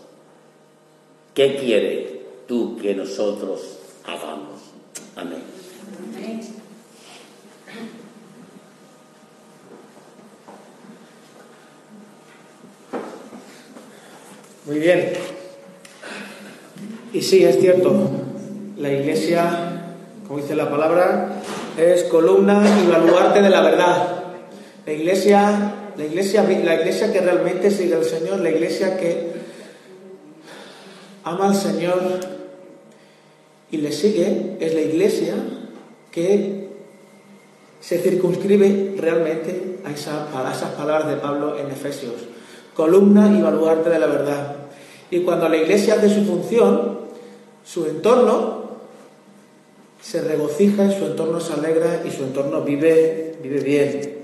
¿Qué 1.32 1.57
quieres 1.57 2.11
tú 2.47 2.76
que 2.76 2.95
nosotros 2.95 3.78
hagamos? 4.05 4.61
Amén. 5.16 5.43
Muy 14.66 14.78
bien. 14.78 15.12
Y 17.14 17.22
sí, 17.22 17.43
es 17.45 17.59
cierto, 17.59 18.26
la 18.77 18.93
iglesia, 18.93 19.95
como 20.27 20.41
dice 20.41 20.55
la 20.55 20.70
palabra, 20.70 21.41
es 21.77 22.05
columna 22.05 22.62
y 22.83 22.87
baluarte 22.89 23.43
de 23.43 23.51
la 23.51 23.61
verdad. 23.61 24.24
La 24.85 24.93
iglesia, 24.93 25.74
la 25.97 26.05
iglesia, 26.05 26.43
la 26.43 26.74
iglesia 26.74 27.12
que 27.12 27.20
realmente 27.20 27.70
sigue 27.70 27.95
al 27.95 28.05
Señor, 28.05 28.41
la 28.41 28.51
iglesia 28.51 28.97
que 28.99 29.33
ama 31.24 31.49
al 31.49 31.57
Señor 31.57 32.20
y 33.70 33.79
le 33.79 33.93
sigue, 33.93 34.57
es 34.61 34.74
la 34.74 34.81
iglesia 34.81 35.35
que 36.11 36.68
se 37.81 37.99
circunscribe 37.99 38.95
realmente 38.99 39.79
a, 39.85 39.89
a 39.89 40.53
esas 40.53 40.70
palabras 40.70 41.09
de 41.09 41.16
Pablo 41.16 41.59
en 41.59 41.70
Efesios 41.70 42.14
columna 42.77 43.35
y 43.37 43.41
baluarte 43.41 43.89
de 43.89 43.99
la 43.99 44.07
verdad. 44.07 44.57
Y 45.11 45.20
cuando 45.20 45.49
la 45.49 45.57
iglesia 45.57 45.95
hace 45.95 46.14
su 46.14 46.24
función, 46.27 46.99
su 47.64 47.87
entorno 47.87 48.66
se 50.01 50.20
regocija, 50.20 50.90
su 50.90 51.07
entorno 51.07 51.40
se 51.40 51.55
alegra 51.55 52.03
y 52.05 52.11
su 52.11 52.24
entorno 52.24 52.62
vive, 52.62 53.36
vive 53.42 53.61
bien. 53.61 54.16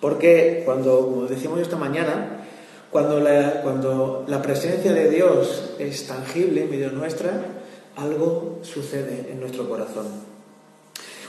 Porque 0.00 0.62
cuando, 0.64 1.00
como 1.00 1.26
decíamos 1.26 1.60
esta 1.60 1.76
mañana, 1.76 2.46
cuando 2.90 3.20
la, 3.20 3.60
cuando 3.62 4.24
la 4.26 4.42
presencia 4.42 4.92
de 4.92 5.10
Dios 5.10 5.74
es 5.78 6.06
tangible 6.06 6.62
en 6.62 6.70
medio 6.70 6.90
nuestra, 6.90 7.30
algo 7.96 8.58
sucede 8.62 9.28
en 9.30 9.40
nuestro 9.40 9.68
corazón. 9.68 10.30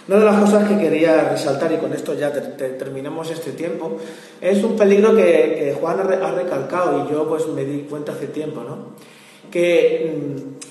Una 0.07 0.17
de 0.17 0.25
las 0.25 0.39
cosas 0.39 0.67
que 0.67 0.77
quería 0.77 1.29
resaltar, 1.29 1.71
y 1.71 1.77
con 1.77 1.93
esto 1.93 2.15
ya 2.15 2.31
terminamos 2.33 3.29
este 3.29 3.51
tiempo, 3.51 3.97
es 4.41 4.63
un 4.63 4.75
peligro 4.75 5.15
que, 5.15 5.75
Juan 5.79 5.99
ha, 5.99 6.31
recalcado 6.31 7.05
y 7.05 7.11
yo 7.11 7.27
pues 7.29 7.47
me 7.47 7.63
di 7.63 7.81
cuenta 7.83 8.11
hace 8.13 8.27
tiempo, 8.27 8.63
¿no? 8.63 8.95
Que 9.51 10.11
mm, 10.17 10.70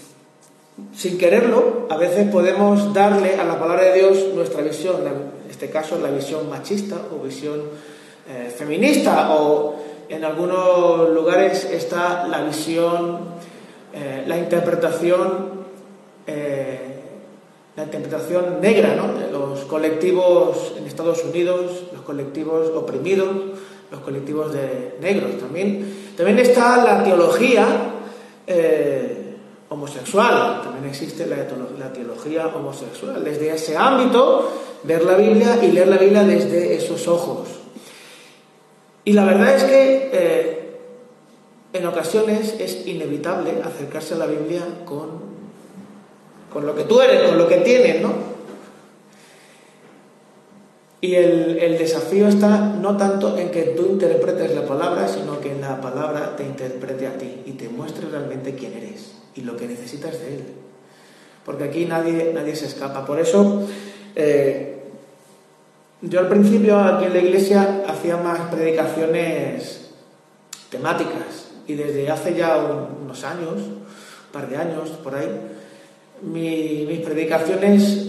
sin 0.95 1.18
quererlo, 1.18 1.87
a 1.91 1.97
veces 1.97 2.28
podemos 2.31 2.93
darle 2.93 3.35
a 3.35 3.45
la 3.45 3.59
palabra 3.59 3.85
de 3.85 3.95
Dios 3.95 4.26
nuestra 4.35 4.62
visión, 4.62 4.97
en 5.07 5.51
este 5.51 5.70
caso 5.70 5.99
la 5.99 6.11
visión 6.11 6.49
machista 6.51 6.97
o 7.12 7.22
visión 7.22 7.61
eh, 8.28 8.53
feminista, 8.57 9.35
o 9.35 9.76
en 10.09 10.24
algunos 10.24 11.11
lugares 11.11 11.64
está 11.64 12.26
la 12.26 12.43
visión, 12.43 13.20
eh, 13.93 14.24
la 14.26 14.37
interpretación 14.39 15.61
eh, 16.26 16.78
la 17.76 17.85
interpretación 17.85 18.61
negra 18.61 18.95
¿no? 18.95 19.09
los 19.31 19.61
colectivos 19.61 20.74
en 20.76 20.87
Estados 20.87 21.24
Unidos, 21.24 21.85
los 21.93 22.03
colectivos 22.03 22.68
oprimidos, 22.74 23.28
los 23.91 24.01
colectivos 24.01 24.53
de 24.53 24.97
negros. 25.01 25.39
También, 25.39 26.12
también 26.16 26.39
está 26.39 26.85
la 26.85 27.03
teología 27.03 27.66
homosexual, 29.71 30.61
también 30.62 30.85
existe 30.85 31.27
la, 31.27 31.93
teología 31.93 32.47
homosexual. 32.49 33.25
Desde 33.25 33.55
ese 33.55 33.77
ámbito, 33.77 34.51
ver 34.83 35.05
la 35.05 35.14
Biblia 35.14 35.59
y 35.62 35.73
leer 35.73 35.89
la 35.89 35.97
Biblia 35.97 36.25
desde 36.25 36.75
esos 36.75 37.09
ojos. 37.09 37.49
Y 39.05 39.14
la 39.14 39.25
verdad 39.25 39.57
es 39.57 39.64
que 39.64 40.11
eh, 40.12 40.79
en 41.73 41.87
ocasiones 41.87 42.55
es 42.59 42.87
inevitable 42.87 43.62
acercarse 43.64 44.14
a 44.14 44.18
la 44.18 44.27
Biblia 44.27 44.62
con 44.85 45.31
con 46.53 46.66
lo 46.66 46.75
que 46.75 46.85
tú 46.85 47.01
eres, 47.01 47.29
con 47.29 47.39
lo 47.39 47.49
que 47.49 47.59
tienes, 47.59 48.03
¿no? 48.03 48.12
Y 51.01 51.14
el, 51.14 51.79
desafío 51.79 52.29
está 52.29 52.59
no 52.59 52.97
tanto 52.99 53.39
en 53.39 53.51
que 53.51 53.62
tú 53.62 53.87
interpretes 53.87 54.55
la 54.55 54.66
palabra, 54.66 55.09
sino 55.09 55.41
que 55.41 55.55
la 55.55 55.81
palabra 55.81 56.37
te 56.37 56.45
interprete 56.45 57.07
a 57.07 57.16
ti 57.16 57.43
y 57.47 57.53
te 57.53 57.71
muestre 57.71 58.07
realmente 58.11 58.55
quién 58.55 58.75
eres 58.75 59.20
y 59.41 59.45
lo 59.45 59.57
que 59.57 59.66
necesitas 59.66 60.20
de 60.20 60.34
él. 60.34 60.45
Porque 61.45 61.64
aquí 61.64 61.86
nadie, 61.86 62.32
nadie 62.34 62.55
se 62.55 62.66
escapa. 62.66 63.07
Por 63.07 63.18
eso, 63.18 63.66
eh, 64.14 64.82
yo 66.03 66.20
al 66.20 66.28
principio 66.28 66.78
aquí 66.78 67.07
en 67.07 67.12
la 67.14 67.20
iglesia 67.20 67.84
hacía 67.88 68.16
más 68.18 68.41
predicaciones 68.53 69.91
temáticas 70.70 71.49
y 71.66 71.74
desde 71.74 72.11
hace 72.11 72.34
ya 72.34 72.57
unos 73.03 73.24
años, 73.24 73.55
un 73.55 74.32
par 74.32 74.49
de 74.49 74.57
años 74.57 74.91
por 75.03 75.14
ahí, 75.14 75.28
mis 76.22 77.01
predicaciones 77.01 78.07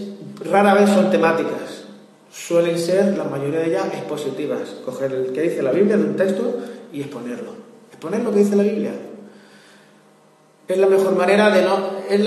rara 0.50 0.74
vez 0.74 0.90
son 0.90 1.10
temáticas, 1.10 1.84
suelen 2.30 2.78
ser, 2.78 3.16
la 3.16 3.24
mayoría 3.24 3.60
de 3.60 3.68
ellas, 3.68 3.86
expositivas. 3.92 4.68
Coger 4.84 5.12
el 5.12 5.32
que 5.32 5.42
dice 5.42 5.62
la 5.62 5.72
Biblia 5.72 5.96
de 5.96 6.04
un 6.04 6.16
texto 6.16 6.58
y 6.92 7.00
exponerlo. 7.00 7.52
Exponer 7.90 8.22
lo 8.22 8.32
que 8.32 8.38
dice 8.40 8.56
la 8.56 8.62
Biblia. 8.62 8.92
Es 10.72 10.78
la 10.78 10.86
mejor 10.86 11.14
manera 11.14 11.50
de 11.50 11.62
no. 11.62 11.76
Es 12.08 12.20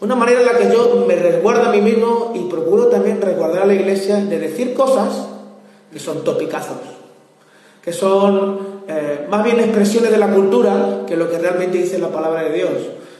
una 0.00 0.14
manera 0.14 0.40
en 0.40 0.46
la 0.46 0.56
que 0.56 0.72
yo 0.72 1.04
me 1.04 1.16
resguardo 1.16 1.64
a 1.64 1.72
mí 1.72 1.80
mismo 1.80 2.32
y 2.32 2.48
procuro 2.48 2.86
también 2.86 3.20
resguardar 3.20 3.64
a 3.64 3.66
la 3.66 3.74
iglesia 3.74 4.18
de 4.18 4.38
decir 4.38 4.72
cosas 4.72 5.26
que 5.92 5.98
son 5.98 6.22
topicazos, 6.22 6.76
que 7.82 7.92
son 7.92 8.84
eh, 8.86 9.26
más 9.28 9.42
bien 9.42 9.58
expresiones 9.58 10.12
de 10.12 10.18
la 10.18 10.28
cultura 10.28 11.00
que 11.08 11.16
lo 11.16 11.28
que 11.28 11.38
realmente 11.38 11.78
dice 11.78 11.98
la 11.98 12.10
palabra 12.10 12.44
de 12.44 12.52
Dios. 12.52 12.70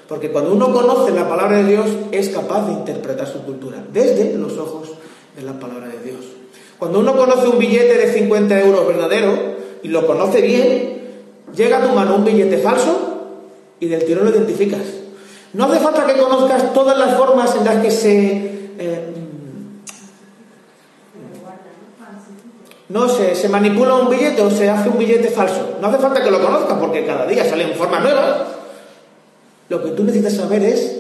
Porque 0.08 0.30
cuando 0.30 0.52
uno 0.52 0.72
conoce 0.72 1.10
la 1.10 1.28
palabra 1.28 1.56
de 1.56 1.64
Dios 1.64 1.86
es 2.12 2.28
capaz 2.28 2.68
de 2.68 2.74
interpretar 2.74 3.26
su 3.26 3.42
cultura 3.42 3.82
desde 3.92 4.34
los 4.38 4.56
ojos 4.58 4.90
de 5.34 5.42
la 5.42 5.58
palabra 5.58 5.88
de 5.88 5.98
Dios. 6.04 6.24
Cuando 6.78 7.00
uno 7.00 7.16
conoce 7.16 7.48
un 7.48 7.58
billete 7.58 7.98
de 7.98 8.12
50 8.12 8.60
euros 8.60 8.86
verdadero 8.86 9.32
y 9.82 9.88
lo 9.88 10.06
conoce 10.06 10.40
bien, 10.40 11.02
llega 11.52 11.78
a 11.78 11.88
tu 11.88 11.92
mano 11.92 12.14
un 12.14 12.24
billete 12.24 12.58
falso 12.58 13.15
y 13.80 13.88
del 13.88 14.04
tiro 14.04 14.24
lo 14.24 14.30
identificas. 14.30 14.82
No 15.52 15.64
hace 15.64 15.80
falta 15.80 16.06
que 16.06 16.20
conozcas 16.20 16.72
todas 16.72 16.98
las 16.98 17.16
formas 17.16 17.54
en 17.56 17.64
las 17.64 17.82
que 17.82 17.90
se... 17.90 18.32
Eh, 18.78 19.12
no 22.88 23.08
se, 23.08 23.34
se 23.34 23.48
manipula 23.48 23.96
un 23.96 24.10
billete 24.10 24.42
o 24.42 24.50
se 24.50 24.70
hace 24.70 24.88
un 24.88 24.98
billete 24.98 25.28
falso. 25.28 25.78
No 25.80 25.88
hace 25.88 25.98
falta 25.98 26.22
que 26.22 26.30
lo 26.30 26.40
conozcas 26.40 26.78
porque 26.78 27.04
cada 27.04 27.26
día 27.26 27.44
salen 27.44 27.74
formas 27.74 28.02
nuevas. 28.02 28.42
Lo 29.68 29.82
que 29.82 29.90
tú 29.90 30.04
necesitas 30.04 30.34
saber 30.34 30.62
es 30.62 30.96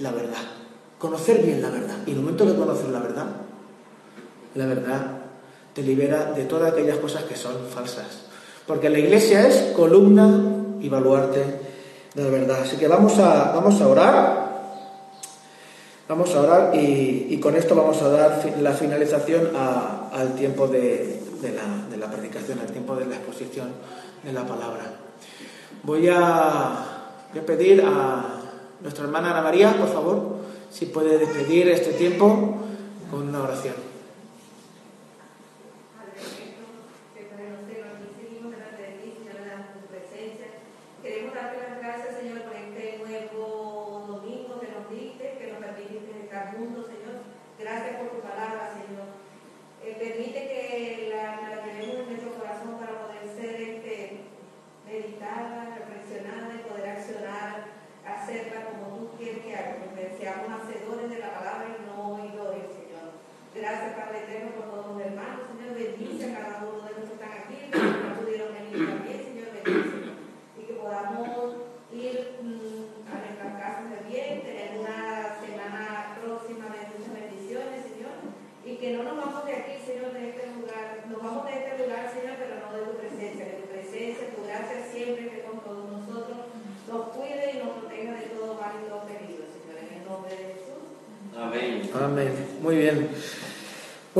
la 0.00 0.10
verdad. 0.10 0.42
Conocer 0.98 1.42
bien 1.42 1.62
la 1.62 1.70
verdad. 1.70 1.96
Y 2.06 2.10
en 2.10 2.16
el 2.16 2.22
momento 2.22 2.46
que 2.46 2.54
conoces 2.54 2.88
la 2.90 2.98
verdad, 2.98 3.26
la 4.54 4.66
verdad 4.66 5.06
te 5.72 5.82
libera 5.82 6.32
de 6.32 6.44
todas 6.44 6.72
aquellas 6.72 6.98
cosas 6.98 7.22
que 7.24 7.36
son 7.36 7.54
falsas. 7.72 8.24
Porque 8.66 8.90
la 8.90 8.98
iglesia 8.98 9.46
es 9.46 9.72
columna 9.74 10.42
y 10.80 10.88
baluarte 10.88 11.69
de 12.14 12.30
verdad. 12.30 12.60
Así 12.62 12.76
que 12.76 12.88
vamos 12.88 13.18
a, 13.18 13.52
vamos 13.52 13.80
a 13.80 13.88
orar. 13.88 14.50
Vamos 16.08 16.34
a 16.34 16.40
orar 16.40 16.74
y, 16.74 17.38
con 17.38 17.54
esto 17.54 17.76
vamos 17.76 18.02
a 18.02 18.08
dar 18.08 18.44
la 18.60 18.72
finalización 18.72 19.50
al 19.56 20.34
tiempo 20.34 20.66
de, 20.66 21.22
la, 21.42 21.88
de 21.88 21.96
la 21.96 22.10
predicación, 22.10 22.58
al 22.58 22.66
tiempo 22.66 22.96
de 22.96 23.06
la 23.06 23.14
exposición 23.14 23.68
de 24.24 24.32
la 24.32 24.44
palabra. 24.44 24.92
Voy 25.84 26.08
a 26.08 27.00
Voy 27.32 27.42
a 27.42 27.46
pedir 27.46 27.84
a 27.86 28.40
nuestra 28.80 29.04
hermana 29.04 29.30
Ana 29.30 29.42
María, 29.42 29.76
por 29.78 29.86
favor, 29.86 30.38
si 30.68 30.86
puede 30.86 31.16
despedir 31.16 31.68
este 31.68 31.92
tiempo 31.92 32.56
con 33.08 33.28
una 33.28 33.42
oración. 33.42 33.89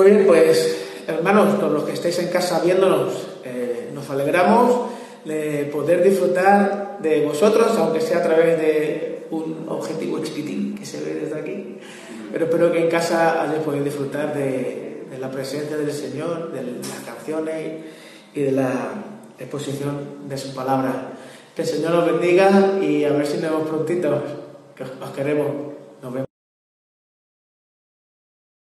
Muy 0.01 0.13
bien, 0.13 0.27
pues 0.27 0.79
hermanos, 1.07 1.59
todos 1.59 1.73
los 1.75 1.85
que 1.85 1.93
estáis 1.93 2.19
en 2.21 2.29
casa 2.29 2.63
viéndonos, 2.65 3.13
eh, 3.45 3.91
nos 3.93 4.09
alegramos 4.09 4.87
de 5.27 5.69
poder 5.71 6.03
disfrutar 6.03 6.97
de 7.03 7.27
vosotros, 7.27 7.67
aunque 7.77 8.01
sea 8.01 8.21
a 8.21 8.23
través 8.23 8.59
de 8.59 9.27
un 9.31 9.67
objetivo 9.69 10.19
chiquitín 10.21 10.75
que 10.75 10.87
se 10.87 11.03
ve 11.03 11.17
desde 11.17 11.39
aquí. 11.39 11.79
Pero 12.33 12.47
espero 12.47 12.73
que 12.73 12.83
en 12.83 12.89
casa 12.89 13.43
hayáis 13.43 13.63
podido 13.63 13.85
disfrutar 13.85 14.33
de, 14.33 15.05
de 15.11 15.19
la 15.19 15.31
presencia 15.31 15.77
del 15.77 15.93
Señor, 15.93 16.51
de 16.51 16.63
las 16.63 17.01
canciones 17.05 17.85
y 18.35 18.41
de 18.41 18.53
la 18.53 18.73
exposición 19.39 20.27
de 20.27 20.39
su 20.39 20.55
palabra. 20.55 21.13
Que 21.55 21.61
el 21.61 21.69
Señor 21.69 21.93
os 21.93 22.07
bendiga 22.07 22.79
y 22.81 23.05
a 23.05 23.13
ver 23.13 23.27
si 23.27 23.35
nos 23.35 23.51
vemos 23.51 23.69
prontito, 23.69 24.23
que 24.75 24.83
os 24.83 25.11
queremos. 25.15 25.70